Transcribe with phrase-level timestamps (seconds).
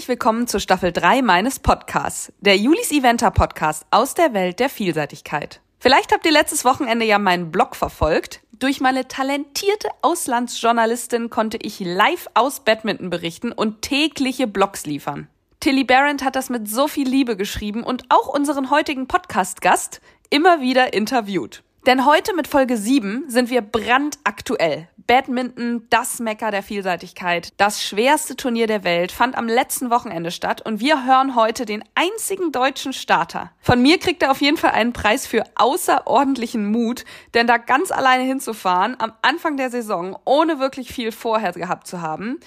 [0.00, 4.70] Herzlich willkommen zur Staffel 3 meines Podcasts, der Julis Eventer Podcast aus der Welt der
[4.70, 5.60] Vielseitigkeit.
[5.78, 8.40] Vielleicht habt ihr letztes Wochenende ja meinen Blog verfolgt.
[8.52, 15.28] Durch meine talentierte Auslandsjournalistin konnte ich live aus Badminton berichten und tägliche Blogs liefern.
[15.60, 20.62] Tilly Barrett hat das mit so viel Liebe geschrieben und auch unseren heutigen Podcast-Gast immer
[20.62, 21.62] wieder interviewt.
[21.86, 24.88] Denn heute mit Folge 7 sind wir brandaktuell.
[25.06, 30.60] Badminton, das Mecker der Vielseitigkeit, das schwerste Turnier der Welt, fand am letzten Wochenende statt
[30.64, 33.52] und wir hören heute den einzigen deutschen Starter.
[33.60, 37.04] Von mir kriegt er auf jeden Fall einen Preis für außerordentlichen Mut,
[37.34, 42.00] denn da ganz alleine hinzufahren, am Anfang der Saison, ohne wirklich viel vorher gehabt zu
[42.02, 42.38] haben,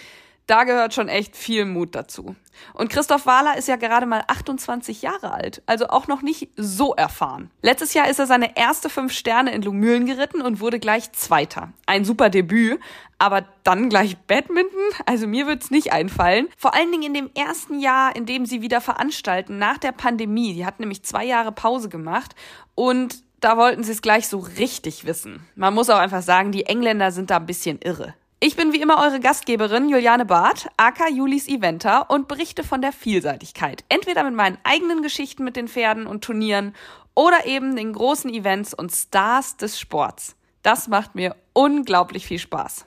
[0.48, 2.36] da gehört schon echt viel Mut dazu.
[2.74, 6.94] Und Christoph Wahler ist ja gerade mal 28 Jahre alt, also auch noch nicht so
[6.94, 7.50] erfahren.
[7.62, 11.74] Letztes Jahr ist er seine erste fünf Sterne in Lumülen geritten und wurde gleich Zweiter.
[11.86, 12.80] Ein super Debüt,
[13.18, 14.82] aber dann gleich Badminton?
[15.06, 16.48] Also mir wird's nicht einfallen.
[16.58, 20.54] Vor allen Dingen in dem ersten Jahr, in dem sie wieder veranstalten, nach der Pandemie.
[20.54, 22.36] Die hat nämlich zwei Jahre Pause gemacht
[22.76, 25.46] und da wollten sie es gleich so richtig wissen.
[25.56, 28.14] Man muss auch einfach sagen, die Engländer sind da ein bisschen irre.
[28.46, 32.92] Ich bin wie immer eure Gastgeberin Juliane Barth, aka Julis Eventer und berichte von der
[32.92, 33.86] Vielseitigkeit.
[33.88, 36.76] Entweder mit meinen eigenen Geschichten mit den Pferden und Turnieren
[37.16, 40.36] oder eben den großen Events und Stars des Sports.
[40.62, 42.84] Das macht mir unglaublich viel Spaß.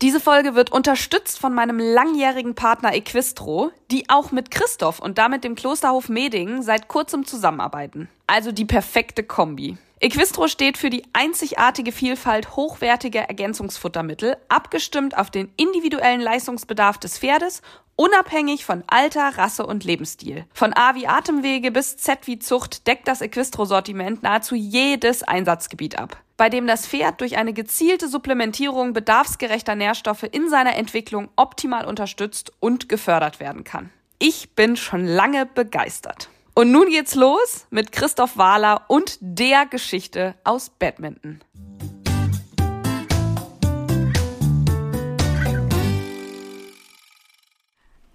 [0.00, 5.42] Diese Folge wird unterstützt von meinem langjährigen Partner Equistro, die auch mit Christoph und damit
[5.42, 8.08] dem Klosterhof Medingen seit kurzem zusammenarbeiten.
[8.28, 9.76] Also die perfekte Kombi.
[10.02, 17.60] Equistro steht für die einzigartige Vielfalt hochwertiger Ergänzungsfuttermittel, abgestimmt auf den individuellen Leistungsbedarf des Pferdes,
[17.96, 20.46] unabhängig von Alter, Rasse und Lebensstil.
[20.54, 26.16] Von A wie Atemwege bis Z wie Zucht deckt das Equistro-Sortiment nahezu jedes Einsatzgebiet ab,
[26.38, 32.54] bei dem das Pferd durch eine gezielte Supplementierung bedarfsgerechter Nährstoffe in seiner Entwicklung optimal unterstützt
[32.58, 33.90] und gefördert werden kann.
[34.18, 36.30] Ich bin schon lange begeistert.
[36.60, 41.40] Und nun geht's los mit Christoph Wahler und der Geschichte aus Badminton.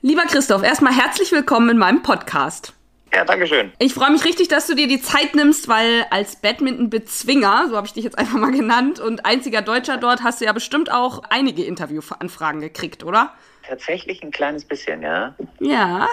[0.04, 2.74] Lieber Christoph, erstmal herzlich willkommen in meinem Podcast.
[3.14, 3.72] Ja, danke schön.
[3.80, 7.88] Ich freue mich richtig, dass du dir die Zeit nimmst, weil als Badminton-Bezwinger, so habe
[7.88, 11.24] ich dich jetzt einfach mal genannt, und einziger Deutscher dort, hast du ja bestimmt auch
[11.30, 13.32] einige Interviewanfragen gekriegt, oder?
[13.68, 15.34] Tatsächlich ein kleines bisschen, ja.
[15.60, 16.08] Ja.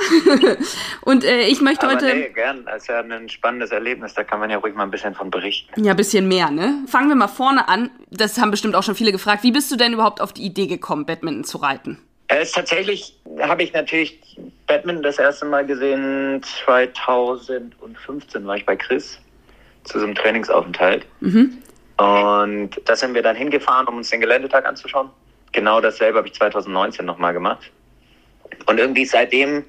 [1.02, 2.06] Und äh, ich möchte Aber heute.
[2.06, 2.64] Nee, gern.
[2.64, 4.14] Das ist ja ein spannendes Erlebnis.
[4.14, 5.84] Da kann man ja ruhig mal ein bisschen von berichten.
[5.84, 6.82] Ja, ein bisschen mehr, ne?
[6.86, 7.90] Fangen wir mal vorne an.
[8.10, 9.42] Das haben bestimmt auch schon viele gefragt.
[9.42, 11.98] Wie bist du denn überhaupt auf die Idee gekommen, Badminton zu reiten?
[12.32, 14.18] Äh, tatsächlich habe ich natürlich
[14.66, 16.42] Badminton das erste Mal gesehen.
[16.64, 19.18] 2015 war ich bei Chris
[19.84, 21.06] zu so einem Trainingsaufenthalt.
[21.20, 21.58] Mhm.
[21.96, 25.10] Und da sind wir dann hingefahren, um uns den Geländetag anzuschauen
[25.52, 27.70] genau dasselbe habe ich 2019 nochmal gemacht.
[28.66, 29.64] Und irgendwie seitdem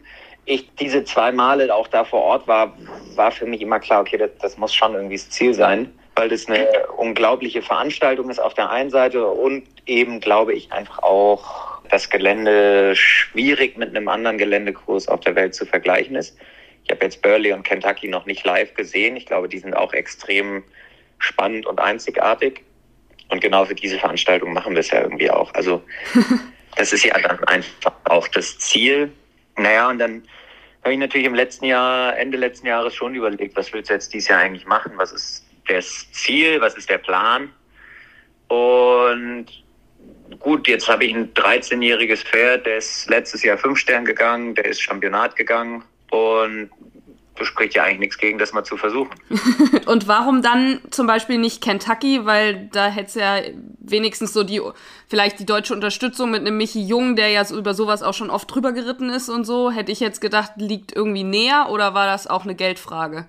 [0.45, 2.75] ich diese zwei Male auch da vor Ort war,
[3.15, 6.29] war für mich immer klar, okay, das, das muss schon irgendwie das Ziel sein, weil
[6.29, 11.72] das eine unglaubliche Veranstaltung ist auf der einen Seite und eben, glaube ich, einfach auch
[11.89, 16.37] das Gelände schwierig mit einem anderen Geländekurs auf der Welt zu vergleichen ist.
[16.83, 19.15] Ich habe jetzt Burley und Kentucky noch nicht live gesehen.
[19.15, 20.63] Ich glaube, die sind auch extrem
[21.19, 22.63] spannend und einzigartig.
[23.29, 25.53] Und genau für diese Veranstaltung machen wir es ja irgendwie auch.
[25.53, 25.81] Also
[26.75, 29.11] das ist ja dann einfach auch das Ziel.
[29.55, 30.23] Naja, und dann
[30.83, 34.13] habe ich natürlich im letzten Jahr, Ende letzten Jahres schon überlegt, was willst du jetzt
[34.13, 34.91] dieses Jahr eigentlich machen?
[34.97, 36.59] Was ist das Ziel?
[36.59, 37.49] Was ist der Plan?
[38.49, 39.62] Und
[40.39, 44.65] gut, jetzt habe ich ein 13-jähriges Pferd, der ist letztes Jahr fünf Stern gegangen, der
[44.65, 46.69] ist Championat gegangen und
[47.35, 49.11] das spricht ja eigentlich nichts gegen, das mal zu versuchen.
[49.87, 52.25] und warum dann zum Beispiel nicht Kentucky?
[52.25, 53.39] Weil da hätte es ja
[53.79, 54.61] wenigstens so die,
[55.07, 58.29] vielleicht die deutsche Unterstützung mit einem Michi Jung, der ja so über sowas auch schon
[58.29, 59.71] oft drüber geritten ist und so.
[59.71, 63.25] Hätte ich jetzt gedacht, liegt irgendwie näher oder war das auch eine Geldfrage?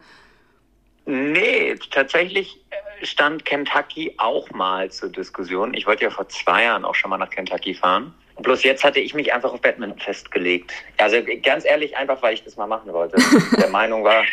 [1.07, 2.61] Nee, tatsächlich
[3.03, 5.75] stand Kentucky auch mal zur Diskussion.
[5.75, 8.15] Ich wollte ja vor zwei Jahren auch schon mal nach Kentucky fahren.
[8.41, 10.73] Bloß jetzt hatte ich mich einfach auf Badminton festgelegt.
[10.97, 13.17] Also ganz ehrlich, einfach weil ich das mal machen wollte.
[13.61, 14.25] Der Meinung war,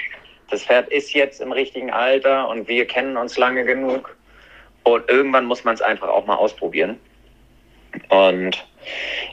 [0.50, 4.15] das Pferd ist jetzt im richtigen Alter und wir kennen uns lange genug.
[4.83, 7.00] Und irgendwann muss man es einfach auch mal ausprobieren.
[8.09, 8.65] Und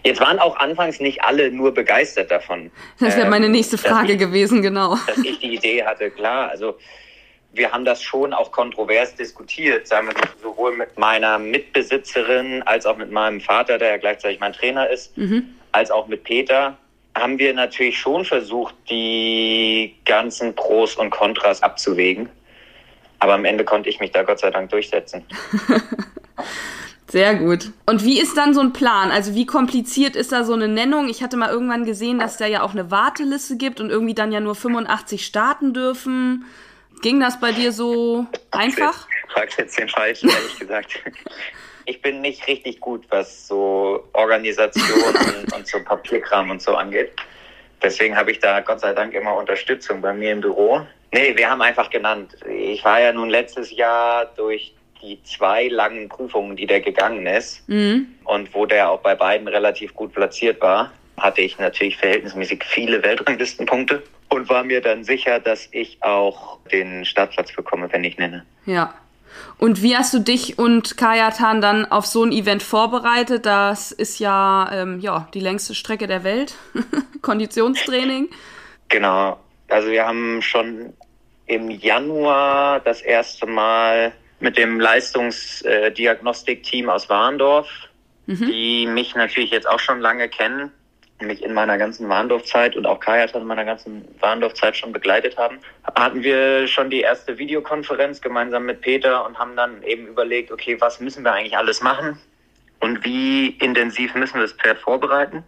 [0.05, 2.71] jetzt waren auch anfangs nicht alle nur begeistert davon.
[3.01, 4.97] Das wäre meine ähm, nächste Frage ich, gewesen, genau.
[5.07, 6.51] Dass ich die Idee hatte, klar.
[6.51, 6.77] Also
[7.53, 12.97] wir haben das schon auch kontrovers diskutiert, sagen wir sowohl mit meiner Mitbesitzerin als auch
[12.97, 15.55] mit meinem Vater, der ja gleichzeitig mein Trainer ist, mhm.
[15.73, 16.77] als auch mit Peter,
[17.15, 22.29] haben wir natürlich schon versucht, die ganzen Pros und Kontras abzuwägen.
[23.19, 25.25] Aber am Ende konnte ich mich da Gott sei Dank durchsetzen.
[27.11, 27.73] Sehr gut.
[27.87, 29.11] Und wie ist dann so ein Plan?
[29.11, 31.09] Also wie kompliziert ist da so eine Nennung?
[31.09, 34.31] Ich hatte mal irgendwann gesehen, dass da ja auch eine Warteliste gibt und irgendwie dann
[34.31, 36.45] ja nur 85 starten dürfen.
[37.01, 39.07] Ging das bei dir so einfach?
[39.29, 41.01] Fragst jetzt den Falschen, ehrlich gesagt.
[41.85, 44.85] Ich bin nicht richtig gut, was so Organisation
[45.55, 47.13] und so Papierkram und so angeht.
[47.83, 50.81] Deswegen habe ich da Gott sei Dank immer Unterstützung bei mir im Büro.
[51.13, 52.37] Nee, wir haben einfach genannt.
[52.47, 57.67] Ich war ja nun letztes Jahr durch die zwei langen Prüfungen, die der gegangen ist
[57.69, 58.09] mhm.
[58.25, 63.03] und wo der auch bei beiden relativ gut platziert war, hatte ich natürlich verhältnismäßig viele
[63.03, 64.03] Weltranglistenpunkte
[64.39, 68.47] und war mir dann sicher, dass ich auch den Startplatz bekomme, wenn ich nenne.
[68.67, 68.95] Ja.
[69.59, 73.45] Und wie hast du dich und Kajatan dann auf so ein Event vorbereitet?
[73.47, 76.55] Das ist ja, ähm, ja die längste Strecke der Welt,
[77.23, 78.31] Konditionstraining.
[78.89, 79.39] Genau.
[79.69, 80.95] Also wir haben schon
[81.47, 87.69] im Januar das erste Mal mit dem Leistungsdiagnostikteam aus Warndorf,
[88.27, 88.47] mhm.
[88.47, 90.71] die mich natürlich jetzt auch schon lange kennen,
[91.21, 95.59] mich in meiner ganzen Warndorf-Zeit und auch Kajat in meiner ganzen Warndorf-Zeit schon begleitet haben,
[95.95, 100.81] hatten wir schon die erste Videokonferenz gemeinsam mit Peter und haben dann eben überlegt, okay,
[100.81, 102.19] was müssen wir eigentlich alles machen
[102.81, 105.43] und wie intensiv müssen wir das Pferd vorbereiten.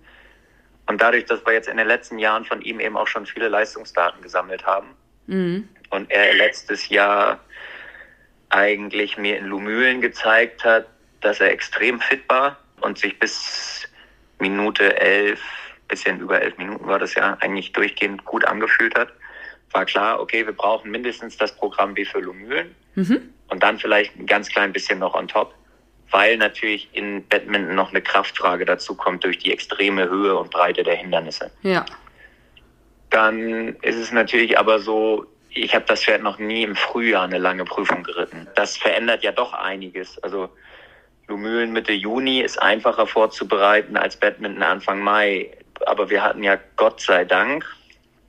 [0.86, 3.48] Und dadurch, dass wir jetzt in den letzten Jahren von ihm eben auch schon viele
[3.48, 4.88] Leistungsdaten gesammelt haben
[5.26, 5.68] mhm.
[5.90, 7.38] und er letztes Jahr
[8.48, 10.86] eigentlich mir in Lumülen gezeigt hat,
[11.20, 13.88] dass er extrem fit war und sich bis
[14.40, 15.40] Minute elf,
[15.90, 19.12] bisschen über elf Minuten war das ja, eigentlich durchgehend gut angefühlt hat.
[19.72, 23.30] War klar, okay, wir brauchen mindestens das Programm wie für Lumülen mhm.
[23.48, 25.54] und dann vielleicht ein ganz klein bisschen noch on top,
[26.10, 30.82] weil natürlich in Badminton noch eine Kraftfrage dazu kommt durch die extreme Höhe und Breite
[30.82, 31.50] der Hindernisse.
[31.62, 31.84] Ja.
[33.10, 37.38] Dann ist es natürlich aber so, ich habe das Pferd noch nie im Frühjahr eine
[37.38, 38.46] lange Prüfung geritten.
[38.54, 40.18] Das verändert ja doch einiges.
[40.22, 40.48] Also
[41.30, 45.50] Lumülen Mitte Juni ist einfacher vorzubereiten als Badminton Anfang Mai.
[45.86, 47.64] Aber wir hatten ja Gott sei Dank,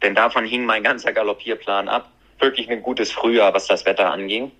[0.02, 2.10] denn davon hing mein ganzer Galoppierplan ab,
[2.40, 4.52] wirklich ein gutes Frühjahr, was das Wetter anging.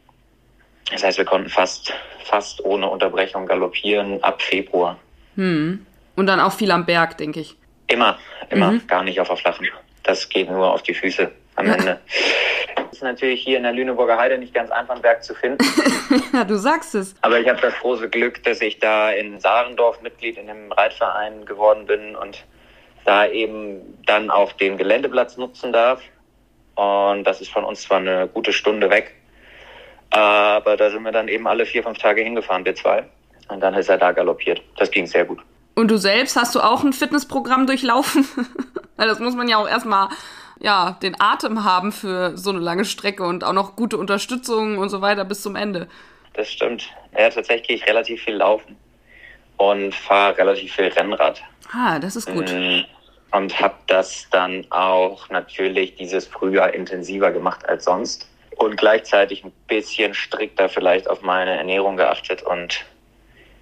[0.92, 1.94] Das heißt, wir konnten fast,
[2.26, 5.00] fast ohne Unterbrechung galoppieren ab Februar.
[5.36, 5.86] Hm.
[6.16, 7.56] Und dann auch viel am Berg, denke ich.
[7.88, 8.18] Immer,
[8.50, 8.88] immer, mhm.
[8.88, 9.68] gar nicht auf der flachen.
[10.04, 12.00] Das geht nur auf die Füße am Ende.
[13.02, 15.66] ist natürlich hier in der Lüneburger Heide nicht ganz einfach, ein Werk zu finden.
[16.34, 17.16] ja, du sagst es.
[17.22, 21.46] Aber ich habe das große Glück, dass ich da in Saarendorf Mitglied in einem Reitverein
[21.46, 22.44] geworden bin und
[23.06, 26.02] da eben dann auch den Geländeplatz nutzen darf.
[26.76, 29.14] Und das ist von uns zwar eine gute Stunde weg,
[30.10, 33.06] aber da sind wir dann eben alle vier, fünf Tage hingefahren, wir zwei.
[33.50, 34.62] Und dann ist er da galoppiert.
[34.78, 35.40] Das ging sehr gut.
[35.76, 38.28] Und du selbst, hast du auch ein Fitnessprogramm durchlaufen?
[38.98, 40.10] das muss man ja auch erstmal
[40.60, 44.90] ja, den Atem haben für so eine lange Strecke und auch noch gute Unterstützung und
[44.90, 45.88] so weiter bis zum Ende.
[46.34, 46.90] Das stimmt.
[47.18, 48.78] Ja, tatsächlich gehe ich relativ viel laufen
[49.62, 51.44] und fahre relativ viel Rennrad.
[51.72, 52.52] Ah, das ist gut.
[52.52, 52.82] Mm,
[53.32, 58.28] und habe das dann auch natürlich dieses Frühjahr intensiver gemacht als sonst
[58.58, 62.84] und gleichzeitig ein bisschen strikter vielleicht auf meine Ernährung geachtet und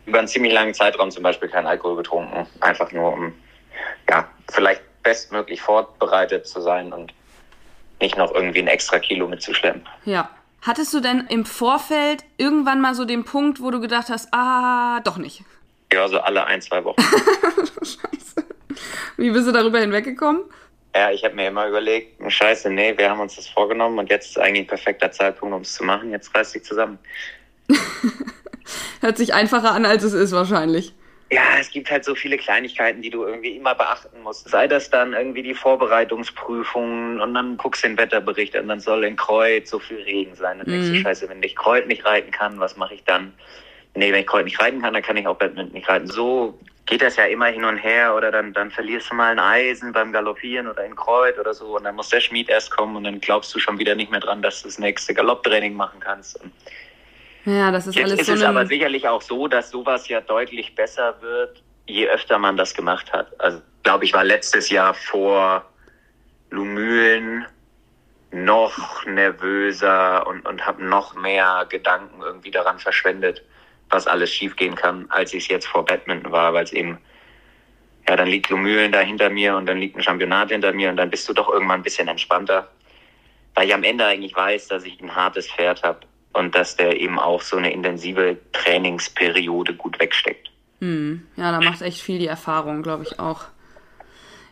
[0.06, 2.48] über einen ziemlich langen Zeitraum zum Beispiel keinen Alkohol getrunken.
[2.62, 3.34] Einfach nur um,
[4.10, 7.14] ja, vielleicht bestmöglich vorbereitet zu sein und
[8.00, 9.86] nicht noch irgendwie ein extra Kilo mitzuschleppen.
[10.06, 10.30] Ja.
[10.62, 15.00] Hattest du denn im Vorfeld irgendwann mal so den Punkt, wo du gedacht hast, ah,
[15.06, 15.44] doch nicht?
[15.92, 17.02] Ja, so alle ein, zwei Wochen.
[17.82, 18.46] Scheiße.
[19.18, 20.44] Wie bist du darüber hinweggekommen?
[20.96, 24.32] Ja, ich habe mir immer überlegt, scheiße, nee, wir haben uns das vorgenommen und jetzt
[24.32, 26.12] ist eigentlich ein perfekter Zeitpunkt, um es zu machen.
[26.12, 26.98] Jetzt reiß dich zusammen.
[29.02, 30.94] Hört sich einfacher an, als es ist wahrscheinlich.
[31.32, 34.50] Ja, es gibt halt so viele Kleinigkeiten, die du irgendwie immer beachten musst.
[34.50, 39.04] Sei das dann irgendwie die Vorbereitungsprüfungen und dann guckst du den Wetterbericht und dann soll
[39.04, 40.58] in Kreuz so viel Regen sein.
[40.58, 41.02] Dann denkst du, mhm.
[41.02, 43.34] scheiße, wenn ich Kreuz nicht reiten kann, was mache ich dann?
[43.96, 46.08] Nee, wenn ich Kreuz nicht reiten kann, dann kann ich auch Badminton nicht reiten.
[46.08, 49.40] So geht das ja immer hin und her oder dann, dann verlierst du mal ein
[49.40, 52.96] Eisen beim Galoppieren oder in Kreuz oder so und dann muss der Schmied erst kommen
[52.96, 56.00] und dann glaubst du schon wieder nicht mehr dran, dass du das nächste Galopptraining machen
[56.00, 56.42] kannst.
[56.42, 56.52] Und
[57.46, 60.20] ja, das ist Jetzt alles ist so es aber sicherlich auch so, dass sowas ja
[60.22, 63.40] deutlich besser wird, je öfter man das gemacht hat.
[63.40, 65.66] Also, glaube ich, war letztes Jahr vor
[66.50, 67.46] Lumülen
[68.32, 73.44] noch nervöser und, und habe noch mehr Gedanken irgendwie daran verschwendet,
[73.90, 77.00] was alles schiefgehen kann, als ich es jetzt vor Badminton war, weil es eben,
[78.08, 80.98] ja, dann liegt Lumülen da hinter mir und dann liegt ein Championat hinter mir und
[80.98, 82.70] dann bist du doch irgendwann ein bisschen entspannter,
[83.56, 86.02] weil ich am Ende eigentlich weiß, dass ich ein hartes Pferd habe
[86.34, 90.52] und dass der eben auch so eine intensive Trainingsperiode gut wegsteckt.
[90.80, 91.28] Hm.
[91.36, 93.46] Ja, da macht echt viel die Erfahrung, glaube ich auch.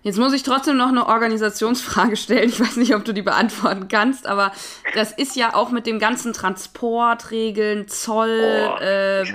[0.08, 2.48] Jetzt muss ich trotzdem noch eine Organisationsfrage stellen.
[2.48, 4.54] Ich weiß nicht, ob du die beantworten kannst, aber
[4.94, 9.26] das ist ja auch mit dem ganzen Transportregeln, Zoll, Oh, äh.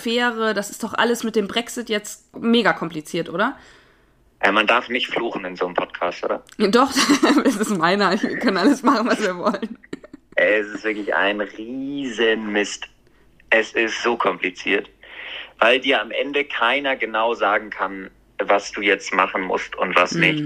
[0.00, 3.56] Fähre, das ist doch alles mit dem Brexit jetzt mega kompliziert, oder?
[4.40, 6.42] Äh, man darf nicht fluchen in so einem Podcast, oder?
[6.58, 6.90] Doch,
[7.44, 8.20] es ist meiner.
[8.20, 9.78] Wir können alles machen, was wir wollen.
[10.34, 12.88] Es ist wirklich ein Riesenmist.
[13.50, 14.90] Es ist so kompliziert,
[15.60, 18.10] weil dir am Ende keiner genau sagen kann,
[18.44, 20.44] was du jetzt machen musst und was nicht.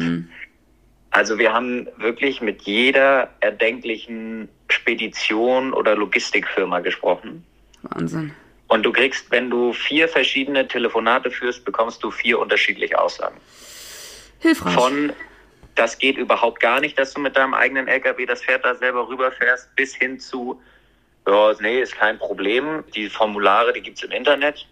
[1.10, 7.44] Also wir haben wirklich mit jeder erdenklichen Spedition oder Logistikfirma gesprochen.
[7.82, 8.32] Wahnsinn.
[8.68, 13.36] Und du kriegst, wenn du vier verschiedene Telefonate führst, bekommst du vier unterschiedliche Aussagen.
[14.38, 14.72] Hilfreich.
[14.72, 15.12] Von,
[15.74, 19.06] das geht überhaupt gar nicht, dass du mit deinem eigenen LKW das Pferd da selber
[19.08, 20.58] rüberfährst, bis hin zu,
[21.26, 22.82] ja, nee, ist kein Problem.
[22.94, 24.66] Die Formulare, die gibt's im Internet.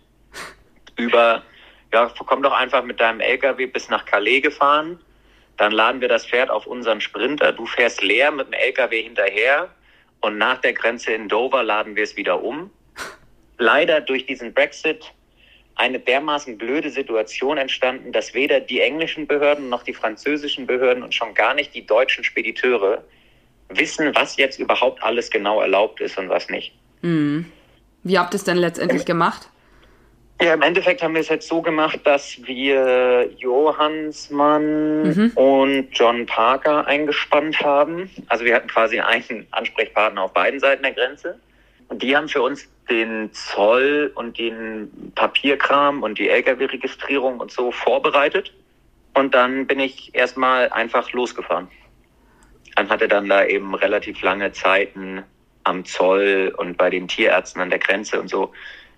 [0.96, 1.42] Über,
[1.92, 4.98] ja, komm doch einfach mit deinem LKW bis nach Calais gefahren.
[5.56, 7.52] Dann laden wir das Pferd auf unseren Sprinter.
[7.52, 9.68] Du fährst leer mit dem LKW hinterher.
[10.20, 12.70] Und nach der Grenze in Dover laden wir es wieder um.
[13.58, 15.12] Leider durch diesen Brexit
[15.74, 21.14] eine dermaßen blöde Situation entstanden, dass weder die englischen Behörden noch die französischen Behörden und
[21.14, 23.02] schon gar nicht die deutschen Spediteure
[23.70, 26.74] wissen, was jetzt überhaupt alles genau erlaubt ist und was nicht.
[28.02, 29.48] Wie habt ihr es denn letztendlich gemacht?
[30.42, 36.86] Ja, im Endeffekt haben wir es jetzt so gemacht, dass wir Johannsmann und John Parker
[36.86, 38.08] eingespannt haben.
[38.28, 41.38] Also wir hatten quasi einen Ansprechpartner auf beiden Seiten der Grenze.
[41.88, 47.70] Und die haben für uns den Zoll und den Papierkram und die Lkw-Registrierung und so
[47.70, 48.52] vorbereitet.
[49.12, 51.68] Und dann bin ich erstmal einfach losgefahren.
[52.76, 55.22] Dann hatte dann da eben relativ lange Zeiten
[55.64, 58.52] am Zoll und bei den Tierärzten an der Grenze und so.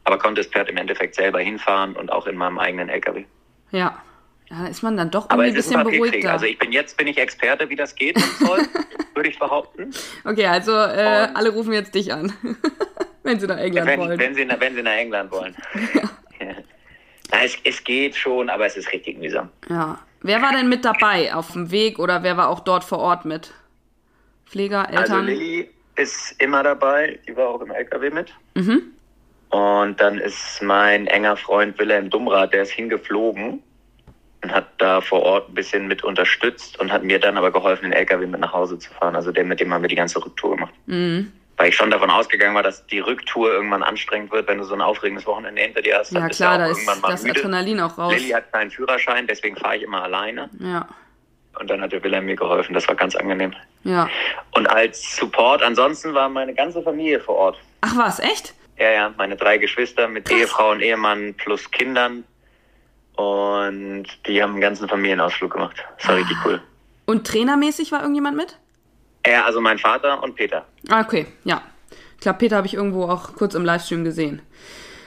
[0.04, 3.24] Aber konnte das Pferd im Endeffekt selber hinfahren und auch in meinem eigenen LKW.
[3.70, 4.02] Ja.
[4.50, 6.32] Ja, da ist man dann doch Aber ein bisschen beruhigter.
[6.32, 8.60] Also ich bin jetzt bin ich Experte, wie das geht am Zoll,
[9.14, 9.90] würde ich behaupten.
[10.24, 12.32] okay, also äh, Und- alle rufen jetzt dich an,
[13.22, 14.18] wenn sie nach England Wenn, wollen.
[14.18, 15.54] wenn, sie, nach- wenn sie nach England wollen.
[17.30, 19.48] Na, es, es geht schon, aber es ist richtig mühsam.
[19.70, 19.98] Ja.
[20.20, 23.24] Wer war denn mit dabei auf dem Weg oder wer war auch dort vor Ort
[23.24, 23.54] mit?
[24.46, 25.26] Pfleger, Also Eltern?
[25.26, 28.34] Lilly ist immer dabei, die war auch im LKW mit.
[28.54, 28.82] Mhm.
[29.52, 33.62] Und dann ist mein enger Freund Wilhelm Dumrath, der ist hingeflogen
[34.42, 37.84] und hat da vor Ort ein bisschen mit unterstützt und hat mir dann aber geholfen,
[37.84, 39.14] den LKW mit nach Hause zu fahren.
[39.14, 40.72] Also der, mit dem haben wir die ganze Rücktour gemacht.
[40.86, 41.30] Mhm.
[41.58, 44.72] Weil ich schon davon ausgegangen war, dass die Rücktour irgendwann anstrengend wird, wenn du so
[44.72, 46.14] ein aufregendes Wochenende hinter dir hast.
[46.14, 47.40] Dann Ja klar, auch da ist irgendwann mal das müde.
[47.40, 48.14] Adrenalin auch raus.
[48.14, 50.48] Lilly hat keinen Führerschein, deswegen fahre ich immer alleine.
[50.60, 50.88] Ja.
[51.60, 52.72] Und dann hat der Wilhelm mir geholfen.
[52.72, 53.52] Das war ganz angenehm.
[53.84, 54.08] Ja.
[54.52, 57.58] Und als Support, ansonsten war meine ganze Familie vor Ort.
[57.82, 58.54] Ach was, echt?
[58.82, 62.24] Ja, ja, meine drei Geschwister mit Ehefrau und Ehemann plus Kindern.
[63.14, 65.76] Und die haben einen ganzen Familienausflug gemacht.
[65.98, 66.60] Das war richtig cool.
[67.06, 68.58] Und trainermäßig war irgendjemand mit?
[69.24, 70.66] Ja, also mein Vater und Peter.
[70.88, 71.62] Ah, okay, ja.
[72.16, 74.42] Ich glaube, Peter habe ich irgendwo auch kurz im Livestream gesehen.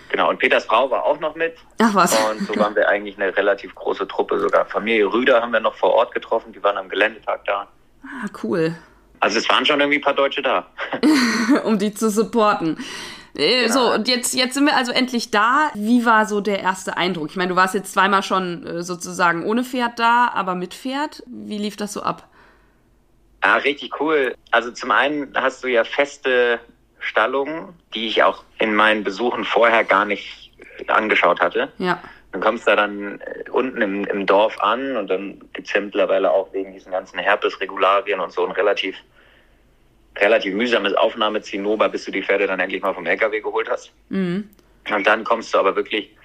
[0.07, 1.57] Genau, und Peters Frau war auch noch mit.
[1.81, 2.17] Ach was.
[2.29, 4.39] Und so waren wir eigentlich eine relativ große Truppe.
[4.39, 6.53] Sogar Familie Rüder haben wir noch vor Ort getroffen.
[6.53, 7.67] Die waren am Geländetag da.
[8.03, 8.73] Ah, cool.
[9.19, 10.67] Also es waren schon irgendwie ein paar Deutsche da.
[11.65, 12.77] um die zu supporten.
[13.35, 15.69] Äh, So, und jetzt, jetzt sind wir also endlich da.
[15.73, 17.29] Wie war so der erste Eindruck?
[17.29, 21.23] Ich meine, du warst jetzt zweimal schon äh, sozusagen ohne Pferd da, aber mit Pferd.
[21.27, 22.27] Wie lief das so ab?
[23.43, 24.35] Ja, richtig cool.
[24.51, 26.59] Also zum einen hast du ja feste
[26.99, 30.51] Stallungen, die ich auch in meinen Besuchen vorher gar nicht
[30.87, 31.71] angeschaut hatte.
[31.77, 32.01] Ja.
[32.31, 36.31] Dann kommst du dann äh, unten im, im Dorf an und dann gibt's ja mittlerweile
[36.31, 38.95] auch wegen diesen ganzen Herpesregularien und so ein relativ,
[40.17, 43.91] relativ mühsames Aufnahmezinnober, bis du die Pferde dann endlich mal vom LKW geholt hast.
[44.09, 44.49] Mhm.
[44.93, 46.15] Und dann kommst du aber wirklich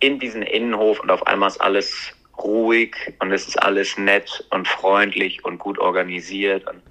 [0.00, 4.68] in diesen Innenhof und auf einmal ist alles ruhig und es ist alles nett und
[4.68, 6.82] freundlich und gut organisiert und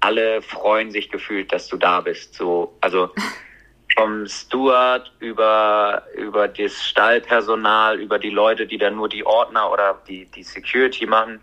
[0.00, 2.34] alle freuen sich gefühlt, dass du da bist.
[2.34, 3.10] So, also
[3.96, 10.00] vom Steward über, über das Stallpersonal, über die Leute, die dann nur die Ordner oder
[10.06, 11.40] die, die Security machen.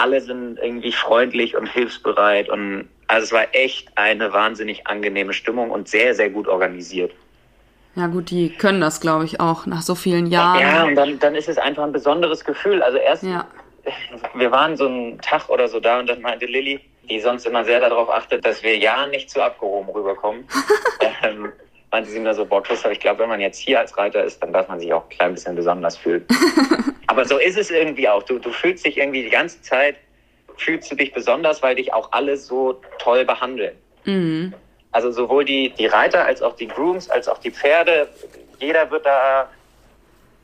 [0.00, 5.70] Alle sind irgendwie freundlich und hilfsbereit und also es war echt eine wahnsinnig angenehme Stimmung
[5.70, 7.12] und sehr, sehr gut organisiert.
[7.96, 10.60] Ja, gut, die können das, glaube ich, auch nach so vielen Jahren.
[10.60, 12.82] Ja, und dann, dann ist es einfach ein besonderes Gefühl.
[12.82, 13.46] Also erst, Ja.
[14.34, 17.64] wir waren so einen Tag oder so da und dann meinte Lilly, die sonst immer
[17.64, 20.44] sehr darauf achtet, dass wir ja nicht zu abgehoben rüberkommen,
[21.24, 21.50] ähm,
[21.90, 24.40] meinte sie mir so, boah, Christoph, ich glaube, wenn man jetzt hier als Reiter ist,
[24.40, 26.24] dann darf man sich auch ein klein bisschen besonders fühlen.
[27.20, 28.22] Aber so ist es irgendwie auch.
[28.22, 29.96] Du, du fühlst dich irgendwie die ganze Zeit,
[30.56, 33.76] fühlst du dich besonders, weil dich auch alle so toll behandeln.
[34.06, 34.54] Mhm.
[34.90, 38.08] Also sowohl die, die Reiter als auch die Grooms, als auch die Pferde,
[38.58, 39.50] jeder wird da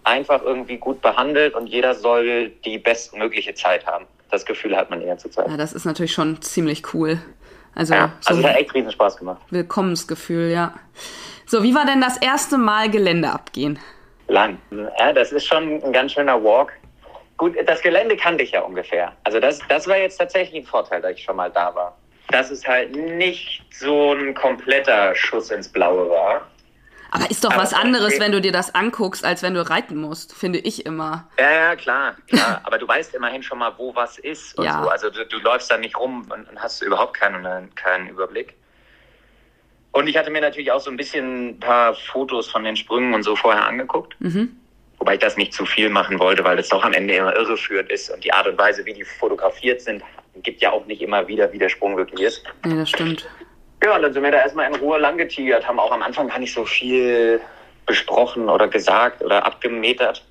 [0.05, 4.05] einfach irgendwie gut behandelt und jeder soll die bestmögliche Zeit haben.
[4.31, 5.49] Das Gefühl hat man eher zur Zeit.
[5.49, 7.23] Ja, das ist natürlich schon ziemlich cool.
[7.75, 9.41] Also, Ja, so also es hat echt riesen Spaß gemacht.
[9.49, 10.75] Willkommensgefühl, ja.
[11.47, 13.79] So, wie war denn das erste Mal Gelände abgehen?
[14.29, 14.59] Lang.
[14.99, 16.73] Ja, das ist schon ein ganz schöner Walk.
[17.37, 19.13] Gut, das Gelände kannte ich ja ungefähr.
[19.25, 21.97] Also das, das war jetzt tatsächlich ein Vorteil, dass ich schon mal da war.
[22.31, 26.47] Dass es halt nicht so ein kompletter Schuss ins Blaue war.
[27.13, 29.97] Aber ist doch Aber was anderes, wenn du dir das anguckst, als wenn du reiten
[29.97, 31.29] musst, finde ich immer.
[31.39, 32.61] Ja, ja, klar, klar.
[32.65, 34.83] Aber du weißt immerhin schon mal, wo was ist und Ja.
[34.83, 34.89] so.
[34.91, 38.55] Also du, du läufst da nicht rum und, und hast überhaupt keinen, keinen Überblick.
[39.97, 43.15] Und ich hatte mir natürlich auch so ein bisschen ein paar Fotos von den Sprüngen
[43.15, 44.15] und so vorher angeguckt.
[44.19, 44.55] Mhm.
[44.99, 47.91] Wobei ich das nicht zu viel machen wollte, weil das doch am Ende immer irreführend
[47.91, 48.11] ist.
[48.11, 50.03] Und die Art und Weise, wie die fotografiert sind,
[50.43, 52.45] gibt ja auch nicht immer wieder, wie der Sprung wirklich ist.
[52.67, 53.27] Nee, das stimmt.
[53.83, 56.41] Ja, und dann sind wir da erstmal in Ruhe langgetigert, haben auch am Anfang gar
[56.41, 57.41] nicht so viel
[57.87, 60.23] besprochen oder gesagt oder abgemetert,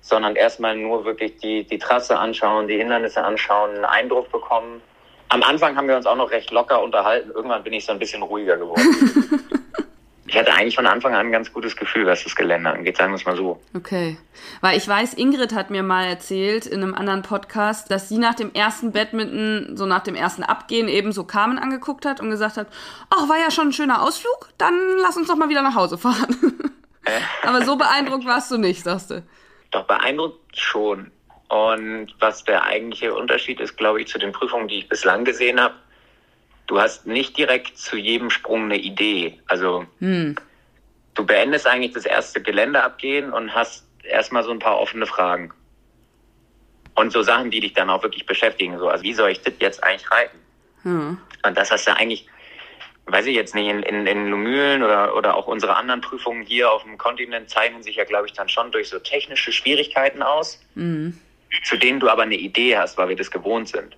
[0.00, 4.82] sondern erstmal nur wirklich die, die Trasse anschauen, die Hindernisse anschauen, einen Eindruck bekommen.
[5.28, 7.30] Am Anfang haben wir uns auch noch recht locker unterhalten.
[7.30, 8.82] Irgendwann bin ich so ein bisschen ruhiger geworden.
[10.26, 13.12] ich hatte eigentlich von Anfang an ein ganz gutes Gefühl, was das Gelände angeht, sagen
[13.12, 13.60] wir es mal so.
[13.74, 14.18] Okay.
[14.60, 18.34] Weil ich weiß, Ingrid hat mir mal erzählt in einem anderen Podcast, dass sie nach
[18.34, 22.56] dem ersten Badminton, so nach dem ersten Abgehen eben so Carmen angeguckt hat und gesagt
[22.56, 22.68] hat,
[23.10, 25.98] ach, war ja schon ein schöner Ausflug, dann lass uns doch mal wieder nach Hause
[25.98, 26.36] fahren.
[27.42, 29.22] Aber so beeindruckt warst du nicht, sagst du.
[29.70, 31.10] Doch beeindruckt schon.
[31.48, 35.60] Und was der eigentliche Unterschied ist, glaube ich, zu den Prüfungen, die ich bislang gesehen
[35.60, 35.74] habe,
[36.66, 39.40] du hast nicht direkt zu jedem Sprung eine Idee.
[39.46, 40.34] Also Hm.
[41.14, 45.52] du beendest eigentlich das erste Geländeabgehen und hast erstmal so ein paar offene Fragen.
[46.94, 48.78] Und so Sachen, die dich dann auch wirklich beschäftigen.
[48.78, 50.38] So, also wie soll ich das jetzt eigentlich reiten?
[50.82, 51.18] Hm.
[51.44, 52.26] Und das hast du eigentlich,
[53.04, 56.72] weiß ich jetzt nicht, in, in, in Lumülen oder, oder auch unsere anderen Prüfungen hier
[56.72, 60.60] auf dem Kontinent zeichnen sich ja, glaube ich, dann schon durch so technische Schwierigkeiten aus,
[60.74, 61.20] Hm.
[61.64, 63.96] Zu denen du aber eine Idee hast, weil wir das gewohnt sind.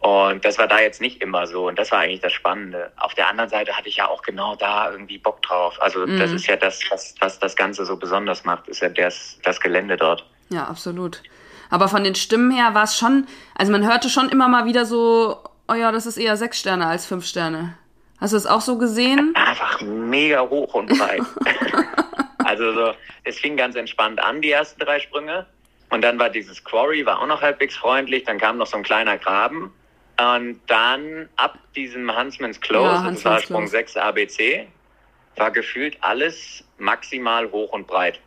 [0.00, 1.68] Und das war da jetzt nicht immer so.
[1.68, 2.90] Und das war eigentlich das Spannende.
[2.98, 5.80] Auf der anderen Seite hatte ich ja auch genau da irgendwie Bock drauf.
[5.80, 6.36] Also das Mhm.
[6.36, 9.96] ist ja das, was, was das Ganze so besonders macht, ist ja das, das Gelände
[9.96, 10.26] dort.
[10.48, 11.22] Ja, absolut.
[11.70, 14.84] Aber von den Stimmen her war es schon, also man hörte schon immer mal wieder
[14.86, 15.38] so,
[15.68, 17.78] oh ja, das ist eher sechs Sterne als fünf Sterne.
[18.20, 19.32] Hast du es auch so gesehen?
[19.36, 21.22] einfach mega hoch und breit.
[22.44, 22.92] also so,
[23.24, 25.46] es fing ganz entspannt an, die ersten drei Sprünge.
[25.92, 28.24] Und dann war dieses Quarry, war auch noch halbwegs freundlich.
[28.24, 29.74] Dann kam noch so ein kleiner Graben.
[30.18, 33.70] Und dann ab diesem Huntsman's Close, Ja, das war Huntsman's Sprung Close.
[33.72, 34.68] 6 ABC,
[35.36, 38.20] war gefühlt alles maximal hoch und breit.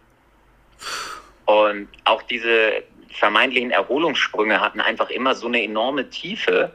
[1.45, 6.71] Und auch diese vermeintlichen Erholungssprünge hatten einfach immer so eine enorme Tiefe.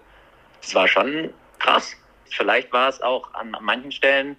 [0.61, 1.95] Das war schon krass.
[2.31, 4.35] Vielleicht war es auch an manchen Stellen,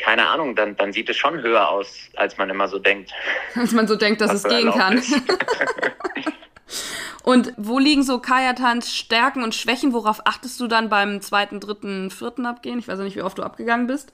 [0.00, 3.12] keine Ahnung, dann, dann sieht es schon höher aus, als man immer so denkt.
[3.54, 5.02] Als man so denkt, dass es gehen kann.
[7.22, 9.92] Und wo liegen so Kajatans Stärken und Schwächen?
[9.92, 12.78] Worauf achtest du dann beim zweiten, dritten, vierten Abgehen?
[12.78, 14.12] Ich weiß ja nicht, wie oft du abgegangen bist.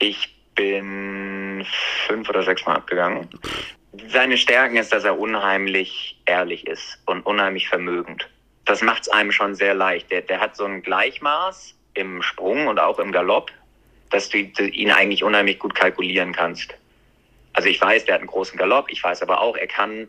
[0.00, 1.64] Ich bin
[2.08, 3.28] fünf oder sechs Mal abgegangen.
[4.08, 8.28] Seine Stärken ist, dass er unheimlich ehrlich ist und unheimlich vermögend.
[8.64, 10.10] Das macht es einem schon sehr leicht.
[10.10, 13.50] Der, der hat so ein Gleichmaß im Sprung und auch im Galopp,
[14.10, 16.74] dass du ihn eigentlich unheimlich gut kalkulieren kannst.
[17.52, 18.86] Also ich weiß, der hat einen großen Galopp.
[18.90, 20.08] Ich weiß aber auch, er kann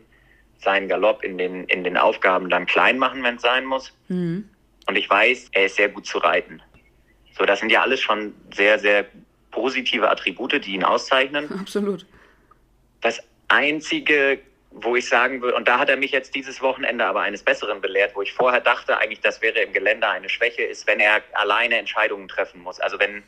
[0.58, 3.92] seinen Galopp in den, in den Aufgaben dann klein machen, wenn es sein muss.
[4.08, 4.48] Mhm.
[4.86, 6.62] Und ich weiß, er ist sehr gut zu reiten.
[7.36, 9.06] So, das sind ja alles schon sehr, sehr
[9.50, 11.50] positive Attribute, die ihn auszeichnen.
[11.60, 12.06] Absolut.
[13.00, 17.22] Das einzige, wo ich sagen würde, und da hat er mich jetzt dieses Wochenende aber
[17.22, 20.86] eines Besseren belehrt, wo ich vorher dachte, eigentlich das wäre im Gelände eine Schwäche, ist,
[20.86, 22.78] wenn er alleine Entscheidungen treffen muss.
[22.78, 23.22] Also wenn,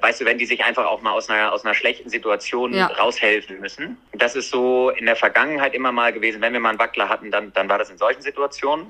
[0.00, 2.86] weißt du, wenn die sich einfach auch mal aus einer, aus einer schlechten Situation Ja.
[2.86, 3.96] raushelfen müssen.
[4.12, 7.30] Das ist so in der Vergangenheit immer mal gewesen, wenn wir mal einen Wackler hatten,
[7.30, 8.86] dann, dann war das in solchen Situationen.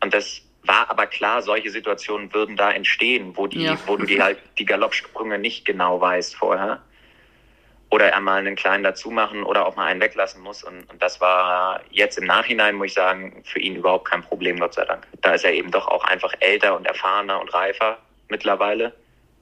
[0.00, 3.76] Und das war aber klar, solche Situationen würden da entstehen, wo die, Ja.
[3.86, 6.80] wo du die halt die Galoppsprünge nicht genau weißt vorher.
[7.90, 10.64] Oder er mal einen kleinen dazu machen oder auch mal einen weglassen muss.
[10.64, 14.58] Und, und das war jetzt im Nachhinein, muss ich sagen, für ihn überhaupt kein Problem,
[14.58, 15.06] Gott sei Dank.
[15.22, 17.98] Da ist er eben doch auch einfach älter und erfahrener und reifer
[18.28, 18.94] mittlerweile.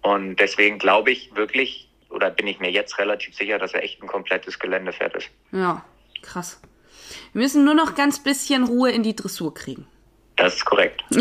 [0.03, 4.03] Und deswegen glaube ich wirklich, oder bin ich mir jetzt relativ sicher, dass er echt
[4.03, 5.31] ein komplettes Geländepferd ist.
[5.53, 5.85] Ja,
[6.23, 6.61] krass.
[7.33, 9.87] Wir müssen nur noch ganz bisschen Ruhe in die Dressur kriegen.
[10.37, 11.03] Das ist korrekt.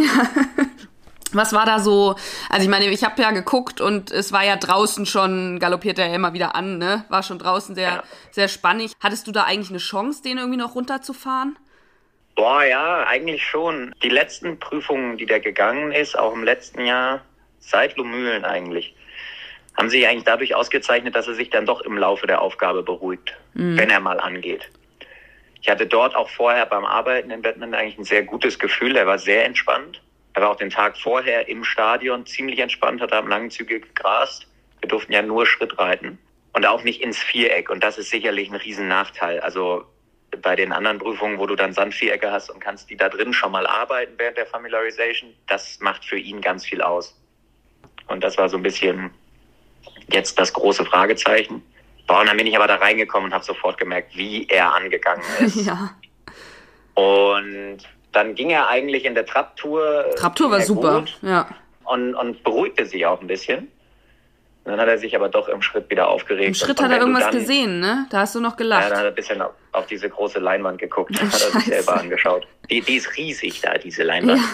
[1.34, 2.15] Was war da so?
[2.50, 6.08] Also ich meine, ich habe ja geguckt und es war ja draußen schon, galoppiert er
[6.08, 7.06] ja immer wieder an, ne?
[7.08, 8.04] War schon draußen sehr, Ja.
[8.32, 8.91] sehr spannig.
[9.00, 11.58] Hattest du da eigentlich eine Chance, den irgendwie noch runterzufahren?
[12.36, 13.96] Boah, ja, eigentlich schon.
[14.04, 17.22] Die letzten Prüfungen, die der gegangen ist, auch im letzten Jahr,
[17.62, 18.93] seit Lumülen eigentlich,
[19.78, 23.34] haben sich eigentlich dadurch ausgezeichnet, dass er sich dann doch im Laufe der Aufgabe beruhigt,
[23.54, 23.78] mhm.
[23.78, 24.69] wenn er mal angeht.
[25.62, 28.97] Ich hatte dort auch vorher beim Arbeiten in Batman eigentlich ein sehr gutes Gefühl.
[28.97, 30.02] Er war sehr entspannt.
[30.34, 34.47] Er war auch den Tag vorher im Stadion ziemlich entspannt, hat am langen Züge gegrast.
[34.80, 36.17] Wir durften ja nur Schritt reiten
[36.54, 37.69] und auch nicht ins Viereck.
[37.69, 39.39] Und das ist sicherlich ein Riesennachteil.
[39.41, 39.86] Also
[40.41, 43.52] bei den anderen Prüfungen, wo du dann Sandvierecke hast und kannst die da drin schon
[43.52, 47.21] mal arbeiten während der Familiarization, das macht für ihn ganz viel aus.
[48.12, 49.12] Und das war so ein bisschen
[50.12, 51.63] jetzt das große Fragezeichen.
[52.08, 55.24] Boah, und dann bin ich aber da reingekommen und habe sofort gemerkt, wie er angegangen
[55.39, 55.65] ist.
[55.65, 55.95] ja.
[56.93, 57.80] Und
[58.12, 60.08] dann ging er eigentlich in der Trap-Tour.
[60.17, 61.47] Trap-Tour war super, ja.
[61.86, 63.69] Und, und beruhigte sich auch ein bisschen.
[64.63, 66.47] Dann hat er sich aber doch im Schritt wieder aufgeregt.
[66.50, 68.06] Im Schritt hat er irgendwas dann, gesehen, ne?
[68.12, 68.84] Da hast du noch gelacht.
[68.84, 71.52] Ja, dann hat er ein bisschen auf, auf diese große Leinwand geguckt, oh, hat er
[71.60, 72.47] sich selber angeschaut.
[72.69, 74.39] Die, die ist riesig da, diese Leinwand.
[74.39, 74.47] Ja.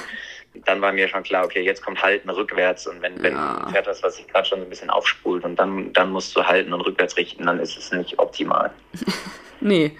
[0.65, 3.57] Dann war mir schon klar, okay, jetzt kommt Halten rückwärts und wenn, wenn ja.
[3.57, 6.43] ein Pferd hast, was sich gerade schon ein bisschen aufspult und dann, dann musst du
[6.43, 8.71] halten und rückwärts richten, dann ist es nicht optimal.
[9.59, 9.97] nee.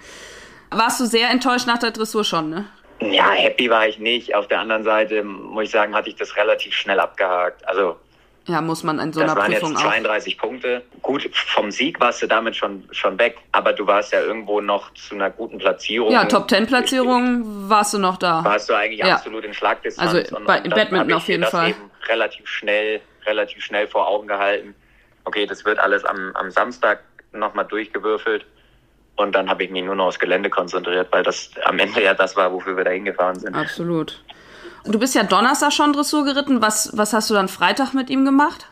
[0.70, 2.66] Warst du sehr enttäuscht nach der Dressur schon, ne?
[3.00, 4.34] Ja, happy war ich nicht.
[4.34, 7.66] Auf der anderen Seite, muss ich sagen, hatte ich das relativ schnell abgehakt.
[7.66, 7.96] Also
[8.48, 10.42] ja, muss man in so einer das waren Prüfung jetzt 32 auch.
[10.42, 10.82] Punkte.
[11.02, 14.92] Gut, vom Sieg warst du damit schon, schon weg, aber du warst ja irgendwo noch
[14.94, 16.10] zu einer guten Platzierung.
[16.10, 18.42] Ja, Top 10 Platzierung warst du noch da.
[18.44, 19.14] Warst du eigentlich ja.
[19.14, 20.14] absolut in Schlagdistanz.
[20.14, 21.70] Also und, bei, und Badminton auf jeden Fall.
[21.70, 24.74] Eben relativ schnell, relativ schnell vor Augen gehalten.
[25.24, 28.46] Okay, das wird alles am, am Samstag nochmal durchgewürfelt.
[29.16, 32.14] Und dann habe ich mich nur noch aufs Gelände konzentriert, weil das am Ende ja
[32.14, 33.54] das war, wofür wir da hingefahren sind.
[33.54, 34.22] Absolut.
[34.84, 36.62] Du bist ja Donnerstag schon Dressur geritten.
[36.62, 38.66] Was, was hast du dann Freitag mit ihm gemacht?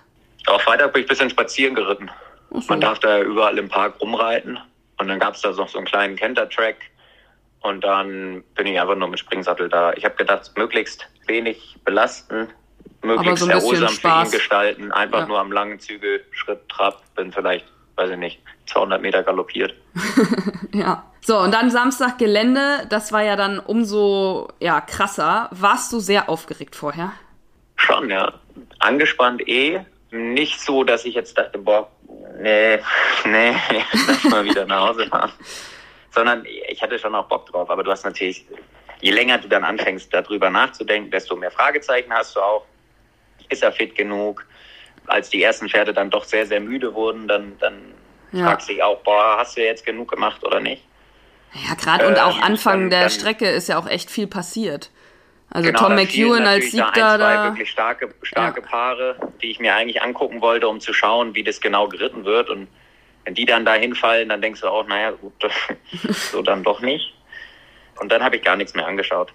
[0.46, 2.10] Auch Freitag bin ich ein bisschen spazieren geritten.
[2.50, 2.60] So.
[2.68, 4.58] Man darf da überall im Park rumreiten.
[4.98, 6.76] Und dann gab es da noch so einen kleinen Kenter-Track.
[7.60, 9.92] Und dann bin ich einfach nur mit Springsattel da.
[9.94, 12.48] Ich habe gedacht, möglichst wenig belasten,
[13.02, 14.92] möglichst so erholsam für ihn gestalten.
[14.92, 15.26] Einfach ja.
[15.26, 17.66] nur am langen Zügel, Schritt, Trab, bin vielleicht,
[17.96, 19.74] weiß ich nicht, 200 Meter galoppiert.
[20.72, 21.04] ja.
[21.26, 25.48] So, und dann Samstag Gelände, das war ja dann umso ja, krasser.
[25.50, 27.14] Warst du sehr aufgeregt vorher?
[27.74, 28.34] Schon, ja.
[28.78, 29.80] Angespannt eh.
[30.12, 31.90] Nicht so, dass ich jetzt dachte, boah,
[32.38, 32.78] nee,
[33.24, 33.56] nee,
[34.06, 35.32] lass mal wieder nach Hause fahren.
[36.10, 37.68] Sondern ich hatte schon auch Bock drauf.
[37.70, 38.46] Aber du hast natürlich,
[39.00, 42.66] je länger du dann anfängst, darüber nachzudenken, desto mehr Fragezeichen hast du auch.
[43.48, 44.46] Ist er fit genug?
[45.08, 47.94] Als die ersten Pferde dann doch sehr, sehr müde wurden, dann, dann
[48.30, 48.44] ja.
[48.44, 50.84] fragst du dich auch, boah, hast du jetzt genug gemacht oder nicht?
[51.64, 54.26] Ja, gerade und auch ähm, Anfang dann, der dann, Strecke ist ja auch echt viel
[54.26, 54.90] passiert.
[55.50, 57.18] Also genau, Tom McEwen als Siebter da.
[57.18, 58.66] Da wirklich starke, starke ja.
[58.66, 62.50] Paare, die ich mir eigentlich angucken wollte, um zu schauen, wie das genau geritten wird.
[62.50, 62.68] Und
[63.24, 65.32] wenn die dann da hinfallen, dann denkst du auch, naja, gut,
[66.10, 67.14] so dann doch nicht.
[68.00, 69.32] Und dann habe ich gar nichts mehr angeschaut.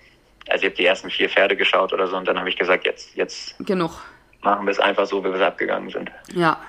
[0.49, 2.85] Also ich habe die ersten vier Pferde geschaut oder so und dann habe ich gesagt,
[2.85, 3.91] jetzt, jetzt genug.
[4.41, 6.11] Machen wir es einfach so, wie wir es abgegangen sind.
[6.33, 6.59] Ja.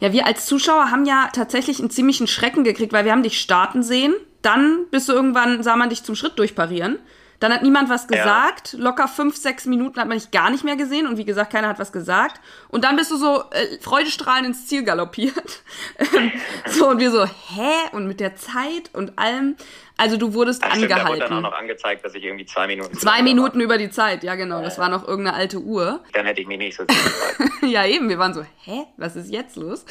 [0.00, 3.40] Ja, wir als Zuschauer haben ja tatsächlich einen ziemlichen Schrecken gekriegt, weil wir haben dich
[3.40, 6.98] starten sehen dann bist du irgendwann, sah man dich zum Schritt durchparieren.
[7.40, 8.72] Dann hat niemand was gesagt.
[8.72, 8.78] Ja.
[8.78, 11.06] Locker fünf, sechs Minuten hat man dich gar nicht mehr gesehen.
[11.06, 12.40] Und wie gesagt, keiner hat was gesagt.
[12.68, 15.62] Und dann bist du so äh, freudestrahlend ins Ziel galoppiert.
[16.66, 17.72] so, und wir so, hä?
[17.92, 19.56] Und mit der Zeit und allem.
[19.96, 20.86] Also du wurdest angehalten.
[20.88, 22.96] Stimmt, da wurde dann auch noch angezeigt, dass ich irgendwie zwei Minuten...
[22.98, 23.64] Zwei Minuten war.
[23.64, 24.60] über die Zeit, ja genau.
[24.60, 26.00] Das war noch irgendeine alte Uhr.
[26.12, 26.84] Dann hätte ich mich nicht so
[27.66, 28.86] Ja eben, wir waren so, hä?
[28.96, 29.84] Was ist jetzt los?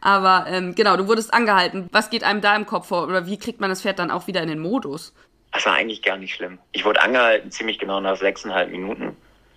[0.00, 1.88] Aber ähm, genau, du wurdest angehalten.
[1.92, 3.04] Was geht einem da im Kopf vor?
[3.04, 5.14] Oder wie kriegt man das Pferd dann auch wieder in den Modus?
[5.52, 6.58] Das war eigentlich gar nicht schlimm.
[6.72, 9.16] Ich wurde angehalten, ziemlich genau nach sechseinhalb Minuten.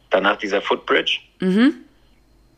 [0.10, 1.19] Danach dieser Footbridge.
[1.39, 1.86] Mhm.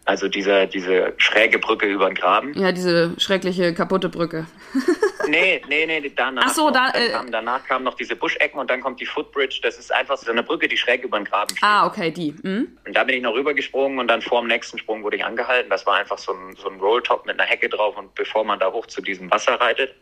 [0.08, 2.54] Also diese, diese schräge Brücke über den Graben.
[2.54, 4.48] Ja, diese schreckliche kaputte Brücke.
[5.28, 6.46] nee, nee, nee, danach.
[6.48, 9.60] Ach so, da, äh, kam, danach kamen noch diese Buschecken und dann kommt die Footbridge.
[9.62, 11.62] Das ist einfach so eine Brücke, die schräg über den Graben steht.
[11.62, 12.34] Ah, okay, die.
[12.42, 12.78] Mhm.
[12.88, 15.70] Und da bin ich noch rübergesprungen und dann vor dem nächsten Sprung wurde ich angehalten.
[15.70, 18.60] Das war einfach so ein, so ein Rolltop mit einer Hecke drauf und bevor man
[18.60, 19.94] da hoch zu diesem Wasser reitet.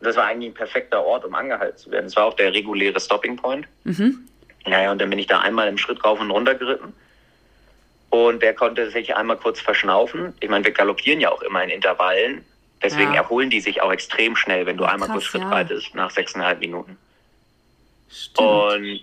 [0.00, 2.06] Und das war eigentlich ein perfekter Ort, um angehalten zu werden.
[2.06, 3.66] Das war auch der reguläre Stopping Point.
[3.84, 4.26] Mhm.
[4.66, 6.94] Naja, und dann bin ich da einmal im Schritt rauf und runter geritten.
[8.08, 10.34] Und der konnte sich einmal kurz verschnaufen.
[10.40, 12.44] Ich meine, wir galoppieren ja auch immer in Intervallen.
[12.82, 13.22] Deswegen ja.
[13.22, 15.50] erholen die sich auch extrem schnell, wenn du Krass, einmal kurz Schritt ja.
[15.50, 16.96] reitest, nach sechseinhalb Minuten.
[18.10, 18.48] Stimmt.
[18.48, 19.00] Und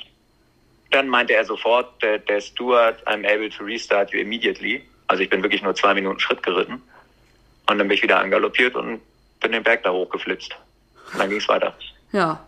[0.89, 4.83] dann meinte er sofort, der, der Steward, I'm able to restart you immediately.
[5.05, 6.81] Also ich bin wirklich nur zwei Minuten Schritt geritten.
[7.69, 8.99] Und dann bin ich wieder angaloppiert und
[9.39, 10.57] bin den Berg da hochgeflitzt.
[11.11, 11.75] Und dann ging es weiter.
[12.11, 12.47] Ja,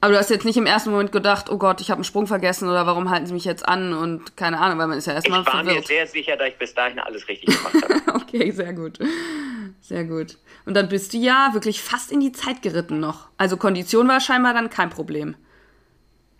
[0.00, 2.26] aber du hast jetzt nicht im ersten Moment gedacht, oh Gott, ich habe einen Sprung
[2.26, 5.12] vergessen oder warum halten sie mich jetzt an und keine Ahnung, weil man ist ja
[5.12, 5.66] erstmal verwirrt.
[5.66, 7.74] Ich war mir sehr sicher, dass ich bis dahin alles richtig gemacht
[8.06, 8.18] habe.
[8.22, 8.98] okay, sehr gut.
[9.82, 10.38] Sehr gut.
[10.64, 13.28] Und dann bist du ja wirklich fast in die Zeit geritten noch.
[13.36, 15.34] Also Kondition war scheinbar dann kein Problem.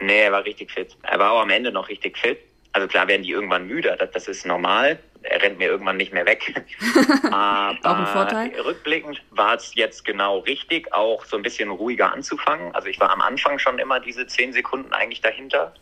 [0.00, 0.96] Nee, er war richtig fit.
[1.02, 2.38] Er war auch am Ende noch richtig fit.
[2.72, 4.98] Also klar werden die irgendwann müder, das, das ist normal.
[5.22, 6.54] Er rennt mir irgendwann nicht mehr weg.
[7.30, 8.60] Aber Auch ein Vorteil.
[8.60, 12.74] rückblickend war es jetzt genau richtig, auch so ein bisschen ruhiger anzufangen.
[12.74, 15.74] Also ich war am Anfang schon immer diese zehn Sekunden eigentlich dahinter.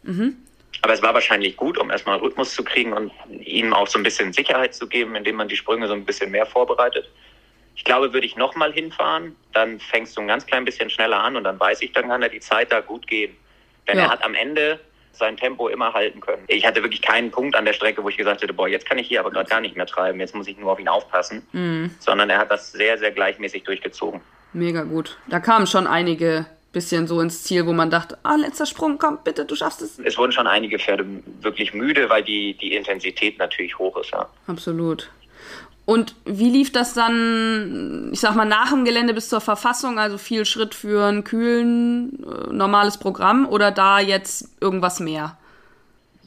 [0.83, 4.03] Aber es war wahrscheinlich gut, um erstmal Rhythmus zu kriegen und ihm auch so ein
[4.03, 7.09] bisschen Sicherheit zu geben, indem man die Sprünge so ein bisschen mehr vorbereitet.
[7.77, 11.37] Ich glaube, würde ich nochmal hinfahren, dann fängst du ein ganz klein bisschen schneller an
[11.37, 13.37] und dann weiß ich, dann kann er die Zeit da gut gehen.
[13.87, 14.05] Denn Ja.
[14.05, 14.81] er hat am Ende
[15.13, 16.45] sein Tempo immer halten können.
[16.47, 18.99] Ich hatte wirklich keinen Punkt an der Strecke, wo ich gesagt hätte, boah, jetzt kann
[18.99, 21.47] ich hier aber gerade gar nicht mehr treiben, jetzt muss ich nur auf ihn aufpassen.
[21.53, 21.91] Mhm.
[21.99, 24.21] Sondern er hat das sehr, sehr gleichmäßig durchgezogen.
[24.53, 25.19] Mega gut.
[25.27, 29.19] Da kamen schon einige bisschen so ins Ziel, wo man dachte, ah, letzter Sprung, komm,
[29.25, 29.99] bitte, du schaffst es.
[29.99, 31.05] Es wurden schon einige Pferde
[31.41, 34.11] wirklich müde, weil die, die Intensität natürlich hoch ist.
[34.11, 34.29] Ja.
[34.47, 35.11] Absolut.
[35.89, 39.99] Und wie lief das dann, ich sag mal, nach dem Gelände bis zur Verfassung?
[39.99, 45.39] Also viel Schritt führen, kühlen, äh, normales Programm oder da jetzt irgendwas mehr?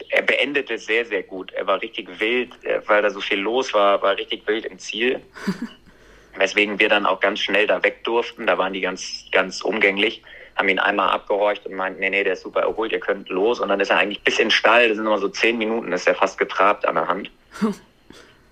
[0.10, 1.52] Er beendete sehr, sehr gut.
[1.52, 4.80] Er war richtig wild, äh, weil da so viel los war, war richtig wild im
[4.80, 5.22] Ziel.
[6.38, 8.48] Weswegen wir dann auch ganz schnell da weg durften.
[8.48, 10.24] Da waren die ganz, ganz umgänglich.
[10.56, 13.60] Haben ihn einmal abgehorcht und meinten, nee, nee, der ist super erholt, ihr könnt los.
[13.60, 15.94] Und dann ist er eigentlich bis in den Stall, das sind immer so zehn Minuten,
[15.94, 17.30] ist er fast getrabt an der Hand.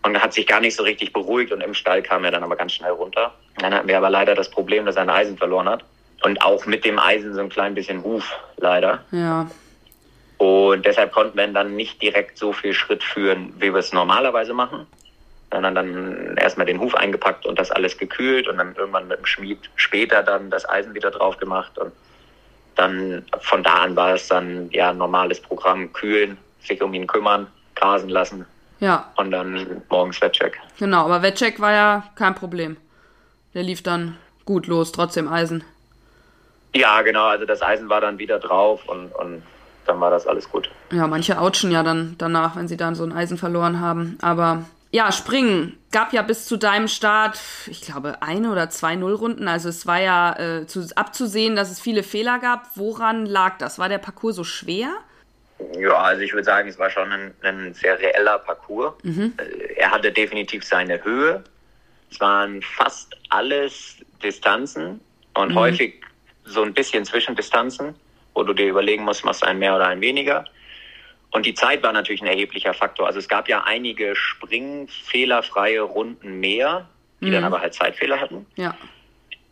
[0.02, 2.44] Und er hat sich gar nicht so richtig beruhigt und im Stall kam er dann
[2.44, 3.34] aber ganz schnell runter.
[3.58, 5.84] Dann hatten wir aber leider das Problem, dass er ein Eisen verloren hat.
[6.24, 8.26] Und auch mit dem Eisen so ein klein bisschen Huf,
[8.58, 9.04] leider.
[9.12, 9.50] Ja,
[10.38, 13.94] Und deshalb konnten wir ihn dann nicht direkt so viel Schritt führen, wie wir es
[13.94, 14.88] normalerweise machen.
[15.52, 19.26] Sondern dann erstmal den Huf eingepackt und das alles gekühlt und dann irgendwann mit dem
[19.26, 21.78] Schmied später dann das Eisen wieder drauf gemacht.
[21.78, 21.92] Und
[22.76, 27.48] dann von da an war es dann ja normales Programm, kühlen, sich um ihn kümmern,
[27.76, 28.46] grasen lassen
[28.80, 30.60] ja, und dann morgens Wettcheck.
[30.78, 31.06] genau.
[31.06, 32.78] Aber Wettcheck war ja kein Problem.
[33.54, 35.64] Der lief dann gut los, trotzdem Eisen.
[36.74, 39.44] Ja, genau, also das Eisen war dann wieder drauf und, und
[39.86, 40.70] dann war das alles gut.
[40.92, 44.18] Ja, manche ouchen ja dann danach, wenn sie dann so ein Eisen verloren haben.
[44.22, 49.48] Aber ja, Springen gab ja bis zu deinem Start, ich glaube, eine oder zwei Nullrunden.
[49.48, 52.76] Also es war ja äh, zu, abzusehen, dass es viele Fehler gab.
[52.76, 53.80] Woran lag das?
[53.80, 54.90] War der Parcours so schwer?
[55.78, 58.94] Ja, also ich würde sagen, es war schon ein, ein sehr reeller Parcours.
[59.38, 61.44] Äh, Er hatte definitiv seine Höhe.
[62.12, 65.00] Es waren fast alles Distanzen
[65.36, 66.02] und häufig
[66.46, 67.94] so ein bisschen Zwischendistanzen,
[68.34, 70.46] wo du dir überlegen musst, machst du ein mehr oder ein weniger.
[71.32, 73.06] Und die Zeit war natürlich ein erheblicher Faktor.
[73.06, 76.88] Also es gab ja einige springfehlerfreie Runden mehr,
[77.22, 78.46] die dann aber halt Zeitfehler hatten.
[78.56, 78.76] Ja,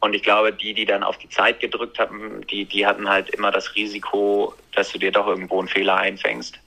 [0.08, 3.30] Und ich glaube, die, die dann auf die Zeit gedrückt haben, die, die hatten halt
[3.32, 6.58] immer das Risiko, dass du dir doch irgendwo einen Fehler einfängst.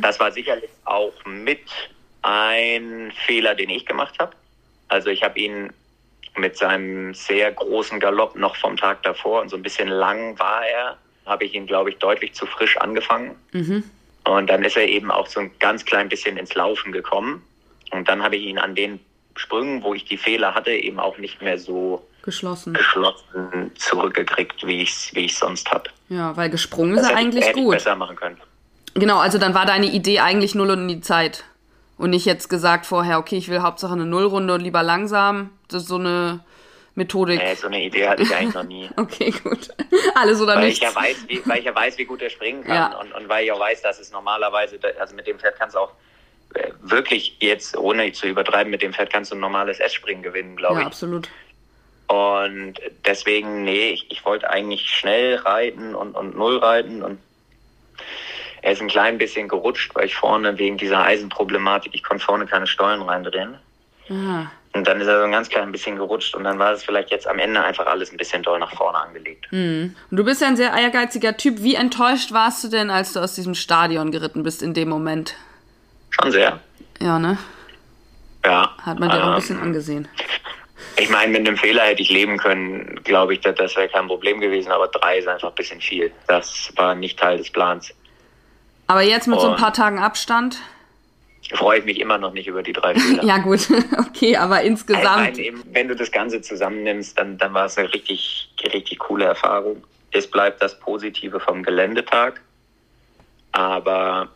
[0.00, 1.58] Das war sicherlich auch mit
[2.22, 4.36] ein Fehler, den ich gemacht habe.
[4.86, 5.72] Also ich habe ihn
[6.36, 10.64] mit seinem sehr großen Galopp noch vom Tag davor und so ein bisschen lang war
[10.64, 13.34] er, habe ich ihn, glaube ich, deutlich zu frisch angefangen.
[14.26, 17.42] Und dann ist er eben auch so ein ganz klein bisschen ins Laufen gekommen.
[17.90, 19.00] Und dann habe ich ihn an den
[19.34, 22.72] Sprüngen, wo ich die Fehler hatte, eben auch nicht mehr so geschlossen.
[22.74, 25.90] geschlossen zurückgekriegt, wie ich es wie ich's sonst habe.
[26.08, 27.74] Ja, weil gesprungen ist er eigentlich hätte ich gut.
[27.74, 28.40] besser machen können.
[28.94, 31.44] Genau, also dann war deine Idee eigentlich null und in die Zeit.
[31.96, 35.50] Und nicht jetzt gesagt vorher, okay, ich will Hauptsache eine Nullrunde und lieber langsam.
[35.68, 36.40] Das ist so eine
[36.96, 37.40] Methodik.
[37.40, 38.88] Nee, so eine Idee hatte ich eigentlich noch nie.
[38.96, 39.68] Okay, gut.
[40.14, 40.94] Alles oder Weil ich, nichts.
[40.94, 42.74] ja weiß, wie, weil ich ja weiß, wie gut er springen kann.
[42.74, 42.98] Ja.
[43.00, 45.80] Und, und weil ich auch weiß, dass es normalerweise, also mit dem Pferd kannst du
[45.80, 45.92] auch
[46.54, 50.56] äh, wirklich jetzt, ohne zu übertreiben, mit dem Pferd kannst du ein normales S-Springen gewinnen,
[50.56, 50.86] glaube Ja, ich.
[50.86, 51.28] absolut.
[52.06, 52.74] Und
[53.06, 57.18] deswegen, nee, ich, ich wollte eigentlich schnell reiten und, und null reiten und
[58.62, 62.46] er ist ein klein bisschen gerutscht, weil ich vorne wegen dieser Eisenproblematik, ich konnte vorne
[62.46, 63.56] keine Stollen reindrehen.
[64.10, 66.82] Ah, Und dann ist er so ein ganz klein bisschen gerutscht und dann war es
[66.84, 69.46] vielleicht jetzt am Ende einfach alles ein bisschen doll nach vorne angelegt.
[69.52, 71.62] Und du bist ja ein sehr ehrgeiziger Typ.
[71.62, 75.34] Wie enttäuscht warst du denn, als du aus diesem Stadion geritten bist in dem Moment?
[76.10, 76.60] Schon sehr.
[77.00, 77.38] Ja, ne?
[78.44, 78.74] Ja.
[78.82, 80.08] Hat man dir auch ein Ähm, bisschen angesehen.
[80.96, 84.06] Ich meine, mit einem Fehler hätte ich leben können, glaube ich, das, das wäre kein
[84.06, 86.12] Problem gewesen, aber drei ist einfach ein bisschen viel.
[86.28, 87.92] Das war nicht Teil des Plans.
[88.86, 90.58] Aber jetzt mit so ein und- paar Tagen Abstand?
[91.52, 93.22] Freue ich mich immer noch nicht über die drei Fehler.
[93.24, 93.68] Ja, gut.
[93.98, 95.04] Okay, aber Ich insgesamt.
[95.16, 99.24] meine, eben, wenn du das Ganze zusammennimmst, dann, dann war es eine richtig, richtig coole
[99.26, 99.82] Erfahrung.
[100.12, 102.40] Es bleibt das Positive vom Geländetag.
[103.52, 104.28] Aber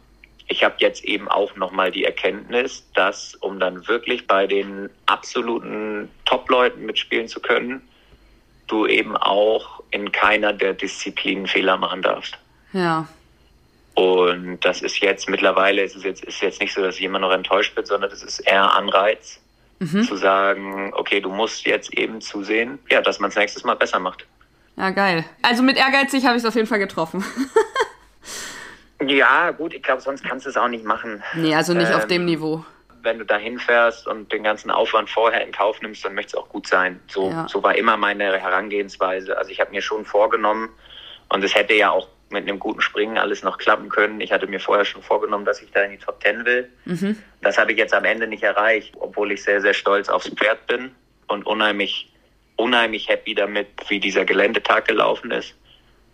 [0.49, 6.11] ich habe jetzt eben auch nochmal die Erkenntnis, dass um dann wirklich bei den absoluten
[6.25, 7.83] Top-Leuten mitspielen zu können,
[8.67, 12.39] du eben auch in keiner der Disziplinen Fehler machen darfst.
[12.73, 13.07] Ja.
[13.95, 17.33] Und das ist jetzt mittlerweile, ist es jetzt, ist jetzt nicht so, dass immer noch
[17.33, 19.41] enttäuscht bin, sondern das ist eher Anreiz,
[19.81, 24.01] zu sagen, okay, du musst jetzt eben zusehen, ja, dass man es nächstes Mal besser
[24.01, 24.27] macht.
[24.77, 25.25] Ja, geil.
[25.43, 27.25] Also mit ehrgeizig habe ich es auf jeden Fall getroffen.
[29.07, 31.23] Ja, gut, ich glaube, sonst kannst du es auch nicht machen.
[31.35, 32.65] Nee, also nicht auf Ähm, dem Niveau.
[33.03, 36.43] Wenn du da hinfährst und den ganzen Aufwand vorher in Kauf nimmst, dann möchte es
[36.43, 36.99] auch gut sein.
[37.09, 37.47] So, Ja.
[37.49, 39.39] so war immer meine Herangehensweise.
[39.39, 40.69] Also ich habe mir schon vorgenommen,
[41.31, 44.21] und es hätte ja auch mit einem guten Springen alles noch klappen können.
[44.21, 46.69] Ich hatte mir vorher schon vorgenommen, dass ich da in die Top Ten will.
[46.87, 47.17] Mhm.
[47.43, 50.67] Das habe ich jetzt am Ende nicht erreicht, obwohl ich sehr, sehr stolz aufs Pferd
[50.67, 50.91] bin
[51.27, 52.13] und unheimlich,
[52.57, 55.55] unheimlich happy damit, wie dieser Geländetag gelaufen ist.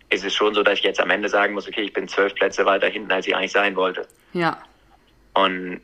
[0.09, 2.35] Ist es schon so, dass ich jetzt am Ende sagen muss, okay, ich bin zwölf
[2.35, 4.07] Plätze weiter hinten, als ich eigentlich sein wollte.
[4.33, 4.57] Ja.
[5.33, 5.81] Und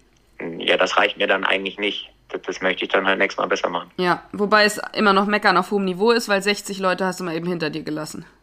[0.59, 2.09] ja, das reicht mir dann eigentlich nicht.
[2.29, 3.91] Das, das möchte ich dann halt nächstes Mal besser machen.
[3.97, 7.23] Ja, wobei es immer noch meckern auf hohem Niveau ist, weil 60 Leute hast du
[7.23, 8.25] mal eben hinter dir gelassen.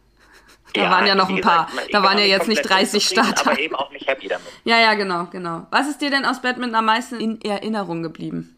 [0.75, 1.65] Da waren ja noch ein paar.
[1.65, 3.49] gesagt, ich Da waren ja jetzt nicht komplett 30 unzufrieden, Starter.
[3.49, 4.45] Aber eben auch nicht happy damit.
[4.65, 5.65] Ja, ja, genau, genau.
[5.71, 8.55] Was ist dir denn aus Badminton am meisten in Erinnerung geblieben?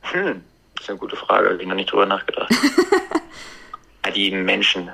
[0.00, 0.42] Hm,
[0.74, 2.52] das ist eine gute Frage, habe ich noch nicht drüber nachgedacht.
[4.04, 4.88] Ja, die Menschen,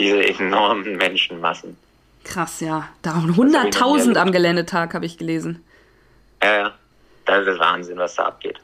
[0.00, 1.76] diese enormen Menschenmassen.
[2.24, 2.88] Krass, ja.
[3.02, 4.16] Da waren hab ich noch nie 100.000 erlebt.
[4.16, 5.64] am Geländetag, habe ich gelesen.
[6.42, 6.74] Ja, ja,
[7.26, 8.58] das ist Wahnsinn, was da abgeht.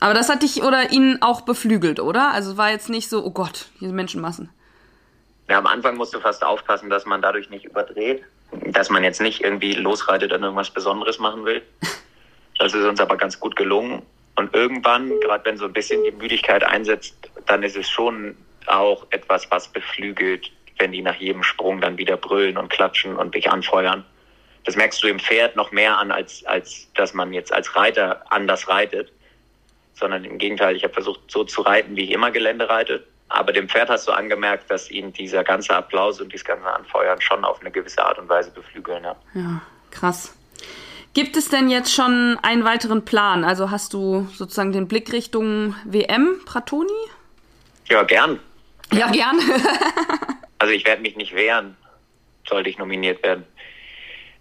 [0.00, 2.32] Aber das hat dich oder ihn auch beflügelt, oder?
[2.32, 4.50] Also war jetzt nicht so, oh Gott, sind Menschenmassen.
[5.48, 9.20] Ja, am Anfang musst du fast aufpassen, dass man dadurch nicht überdreht, dass man jetzt
[9.20, 11.62] nicht irgendwie losreitet und irgendwas Besonderes machen will.
[12.58, 14.02] Das ist uns aber ganz gut gelungen.
[14.36, 17.14] Und irgendwann, gerade wenn so ein bisschen die Müdigkeit einsetzt,
[17.46, 22.16] dann ist es schon auch etwas, was beflügelt, wenn die nach jedem Sprung dann wieder
[22.16, 24.04] brüllen und klatschen und dich anfeuern.
[24.64, 28.24] Das merkst du im Pferd noch mehr an, als, als dass man jetzt als Reiter
[28.30, 29.12] anders reitet.
[29.94, 33.06] Sondern im Gegenteil, ich habe versucht, so zu reiten, wie ich immer Gelände reite.
[33.28, 37.20] Aber dem Pferd hast du angemerkt, dass ihn dieser ganze Applaus und dieses ganze Anfeuern
[37.20, 39.04] schon auf eine gewisse Art und Weise beflügeln.
[39.04, 39.16] Ja.
[39.34, 40.36] Ja, krass.
[41.14, 43.44] Gibt es denn jetzt schon einen weiteren Plan?
[43.44, 46.90] Also hast du sozusagen den Blick Richtung WM, Pratoni?
[47.88, 48.40] ja, gern.
[48.92, 49.38] Ja, gern.
[50.62, 51.76] Also ich werde mich nicht wehren,
[52.48, 53.44] sollte ich nominiert werden.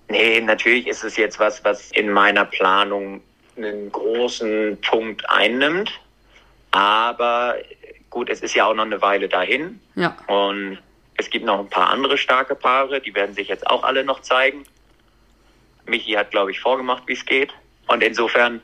[0.08, 3.24] Nee, natürlich ist es jetzt was, was in meiner Planung
[3.58, 6.00] einen großen Punkt einnimmt.
[6.70, 7.56] Aber
[8.12, 9.82] gut, es ist ja auch noch eine Weile dahin.
[9.96, 10.16] ja.
[10.28, 10.78] Und
[11.18, 14.20] es gibt noch ein paar andere starke Paare, die werden sich jetzt auch alle noch
[14.22, 14.64] zeigen.
[15.88, 17.52] Michi hat, glaube ich, vorgemacht, wie es geht.
[17.88, 18.62] Und insofern,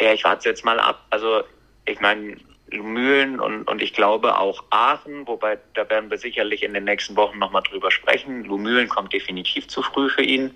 [0.00, 1.06] ja, ich warte jetzt mal ab.
[1.10, 1.44] Also,
[1.84, 2.38] ich meine,
[2.80, 7.16] Mühlen und, und ich glaube auch Aachen, wobei da werden wir sicherlich in den nächsten
[7.16, 8.44] Wochen nochmal drüber sprechen.
[8.44, 10.54] Lumülen kommt definitiv zu früh für ihn.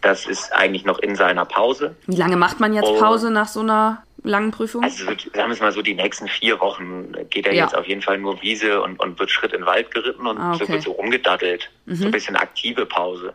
[0.00, 1.94] Das ist eigentlich noch in seiner Pause.
[2.06, 2.86] Wie lange macht man jetzt.
[2.98, 4.82] Pause nach so einer langen Prüfung?
[4.84, 7.64] Also sagen wir es mal so, die nächsten vier Wochen geht er Ja.
[7.64, 10.38] jetzt auf jeden Fall nur Wiese und, und wird Schritt in den Wald geritten und
[10.38, 10.74] Ah, so okay.
[10.74, 11.70] wird so rumgedattelt.
[11.86, 13.34] So ein bisschen aktive Pause.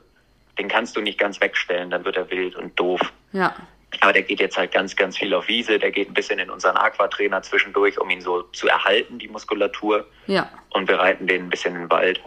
[0.58, 3.00] Den kannst du nicht ganz wegstellen, dann wird er wild und doof.
[3.34, 3.54] ja.
[4.02, 5.80] Aber der geht jetzt halt ganz, ganz viel auf Wiese.
[5.80, 10.06] Der geht ein bisschen in unseren Aquatrainer zwischendurch, um ihn so zu erhalten, die Muskulatur.
[10.28, 10.50] Ja.
[10.72, 12.22] Und wir reiten den ein bisschen in den Wald.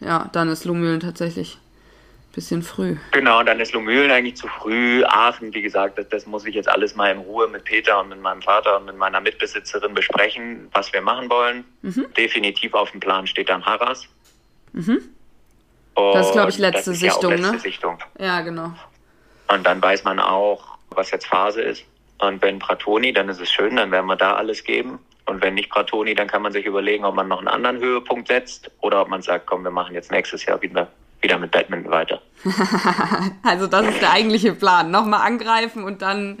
[0.00, 2.96] Ja, dann ist Lumülen tatsächlich ein bisschen früh.
[3.12, 5.04] Genau, und dann ist Lumülen eigentlich zu früh.
[5.04, 8.08] Aachen, wie gesagt, das, das muss ich jetzt alles mal in Ruhe mit Peter und
[8.08, 11.64] mit meinem Vater und mit meiner Mitbesitzerin besprechen, was wir machen wollen.
[12.16, 14.08] Definitiv auf dem Plan steht dann Harras.
[14.72, 17.58] Das ist, glaub ich, letzte ist ja Sichtung, letzte ne?
[17.60, 17.98] Sichtung.
[18.18, 18.72] Ja, genau.
[19.48, 21.84] Und dann weiß man auch, was jetzt Phase ist.
[22.18, 24.98] Und wenn Pratoni, dann ist es schön, dann werden wir da alles geben.
[25.26, 28.28] Und wenn nicht Pratoni, dann kann man sich überlegen, ob man noch einen anderen Höhepunkt
[28.28, 30.88] setzt oder ob man sagt, komm, wir machen jetzt nächstes Jahr wieder,
[31.20, 32.20] wieder mit Badminton weiter.
[33.44, 34.90] Also das ist der eigentliche Plan.
[34.90, 36.38] Nochmal angreifen und dann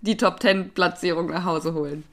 [0.00, 2.04] die Top Ten Platzierung nach Hause holen.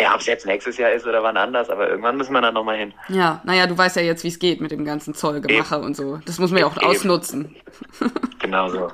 [0.00, 2.54] Ja, ob es jetzt nächstes Jahr ist oder wann anders, aber irgendwann müssen wir dann
[2.54, 2.92] nochmal hin.
[3.08, 6.18] Ja, naja, du weißt ja jetzt, wie es geht mit dem ganzen Zollgemache und so.
[6.26, 6.86] Das muss man ja auch Eben.
[6.86, 7.56] ausnutzen.
[8.40, 8.90] Genau so.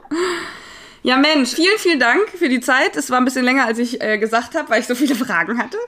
[1.02, 2.94] Ja, Mensch, vielen, vielen Dank für die Zeit.
[2.94, 5.58] Es war ein bisschen länger, als ich äh, gesagt habe, weil ich so viele Fragen
[5.58, 5.78] hatte.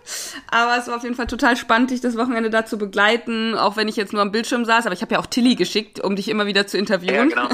[0.50, 3.76] Aber es war auf jeden Fall total spannend, dich das Wochenende da zu begleiten, auch
[3.76, 4.86] wenn ich jetzt nur am Bildschirm saß.
[4.86, 7.28] Aber ich habe ja auch Tilly geschickt, um dich immer wieder zu Ja, interviewen.
[7.28, 7.48] genau.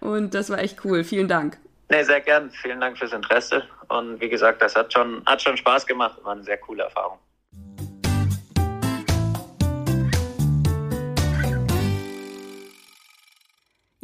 [0.00, 1.02] Und das war echt cool.
[1.02, 1.58] Vielen Dank.
[1.88, 2.50] Nee, sehr gern.
[2.50, 3.64] Vielen Dank fürs Interesse.
[3.88, 6.18] Und wie gesagt, das hat schon, hat schon Spaß gemacht.
[6.22, 7.18] War eine sehr coole Erfahrung.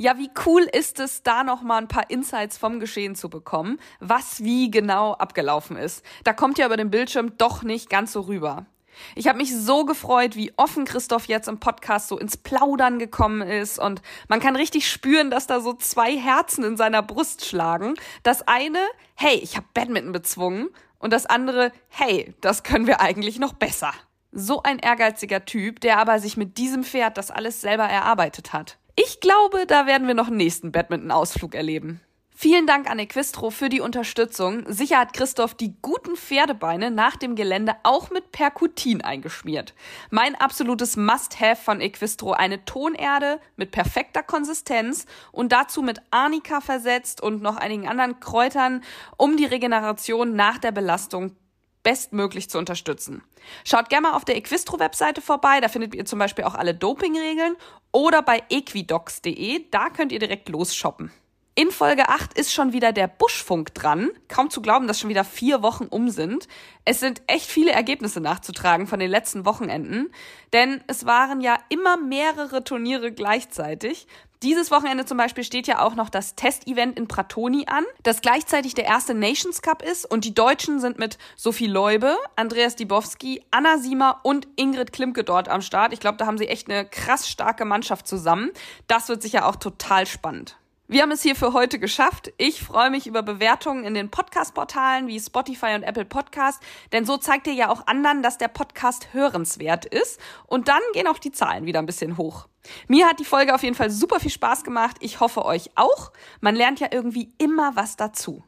[0.01, 3.79] Ja, wie cool ist es, da noch mal ein paar Insights vom Geschehen zu bekommen,
[3.99, 6.03] was wie genau abgelaufen ist.
[6.25, 8.65] Da kommt ja über den Bildschirm doch nicht ganz so rüber.
[9.15, 13.43] Ich habe mich so gefreut, wie offen Christoph jetzt im Podcast so ins Plaudern gekommen
[13.43, 17.93] ist und man kann richtig spüren, dass da so zwei Herzen in seiner Brust schlagen.
[18.23, 18.79] Das eine,
[19.17, 23.93] hey, ich habe Badminton bezwungen und das andere, hey, das können wir eigentlich noch besser.
[24.33, 28.79] So ein ehrgeiziger Typ, der aber sich mit diesem Pferd das alles selber erarbeitet hat.
[29.03, 32.03] Ich glaube, da werden wir noch einen nächsten Badminton-Ausflug erleben.
[32.37, 34.65] Vielen Dank an Equistro für die Unterstützung.
[34.67, 39.75] Sicher hat Christoph die guten Pferdebeine nach dem Gelände auch mit Perkutin eingeschmiert.
[40.11, 47.23] Mein absolutes Must-Have von Equistro, eine Tonerde mit perfekter Konsistenz und dazu mit Arnika versetzt
[47.23, 48.83] und noch einigen anderen Kräutern,
[49.17, 51.37] um die Regeneration nach der Belastung
[51.83, 53.23] bestmöglich zu unterstützen.
[53.65, 57.57] Schaut gerne mal auf der Equistro-Webseite vorbei, da findet ihr zum Beispiel auch alle Dopingregeln
[57.93, 61.11] oder bei equidox.de, da könnt ihr direkt losshoppen.
[61.57, 64.11] In Folge 8 ist schon wieder der Buschfunk dran.
[64.29, 66.47] Kaum zu glauben, dass schon wieder vier Wochen um sind.
[66.85, 70.11] Es sind echt viele Ergebnisse nachzutragen von den letzten Wochenenden,
[70.53, 74.07] denn es waren ja immer mehrere Turniere gleichzeitig.
[74.43, 78.73] Dieses Wochenende zum Beispiel steht ja auch noch das Testevent in Pratoni an, das gleichzeitig
[78.73, 83.77] der erste Nations Cup ist und die Deutschen sind mit Sophie Leube, Andreas Dibowski, Anna
[83.77, 85.93] Siemer und Ingrid Klimke dort am Start.
[85.93, 88.51] Ich glaube, da haben sie echt eine krass starke Mannschaft zusammen.
[88.87, 90.57] Das wird sicher auch total spannend.
[90.93, 92.33] Wir haben es hier für heute geschafft.
[92.37, 96.61] Ich freue mich über Bewertungen in den Podcast-Portalen wie Spotify und Apple Podcast,
[96.91, 100.19] denn so zeigt ihr ja auch anderen, dass der Podcast hörenswert ist.
[100.49, 102.49] Und dann gehen auch die Zahlen wieder ein bisschen hoch.
[102.89, 104.97] Mir hat die Folge auf jeden Fall super viel Spaß gemacht.
[104.99, 106.11] Ich hoffe euch auch.
[106.41, 108.43] Man lernt ja irgendwie immer was dazu.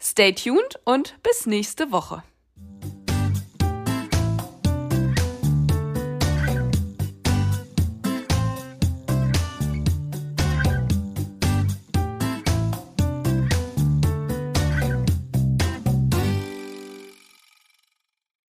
[0.00, 2.24] Stay tuned und bis nächste Woche.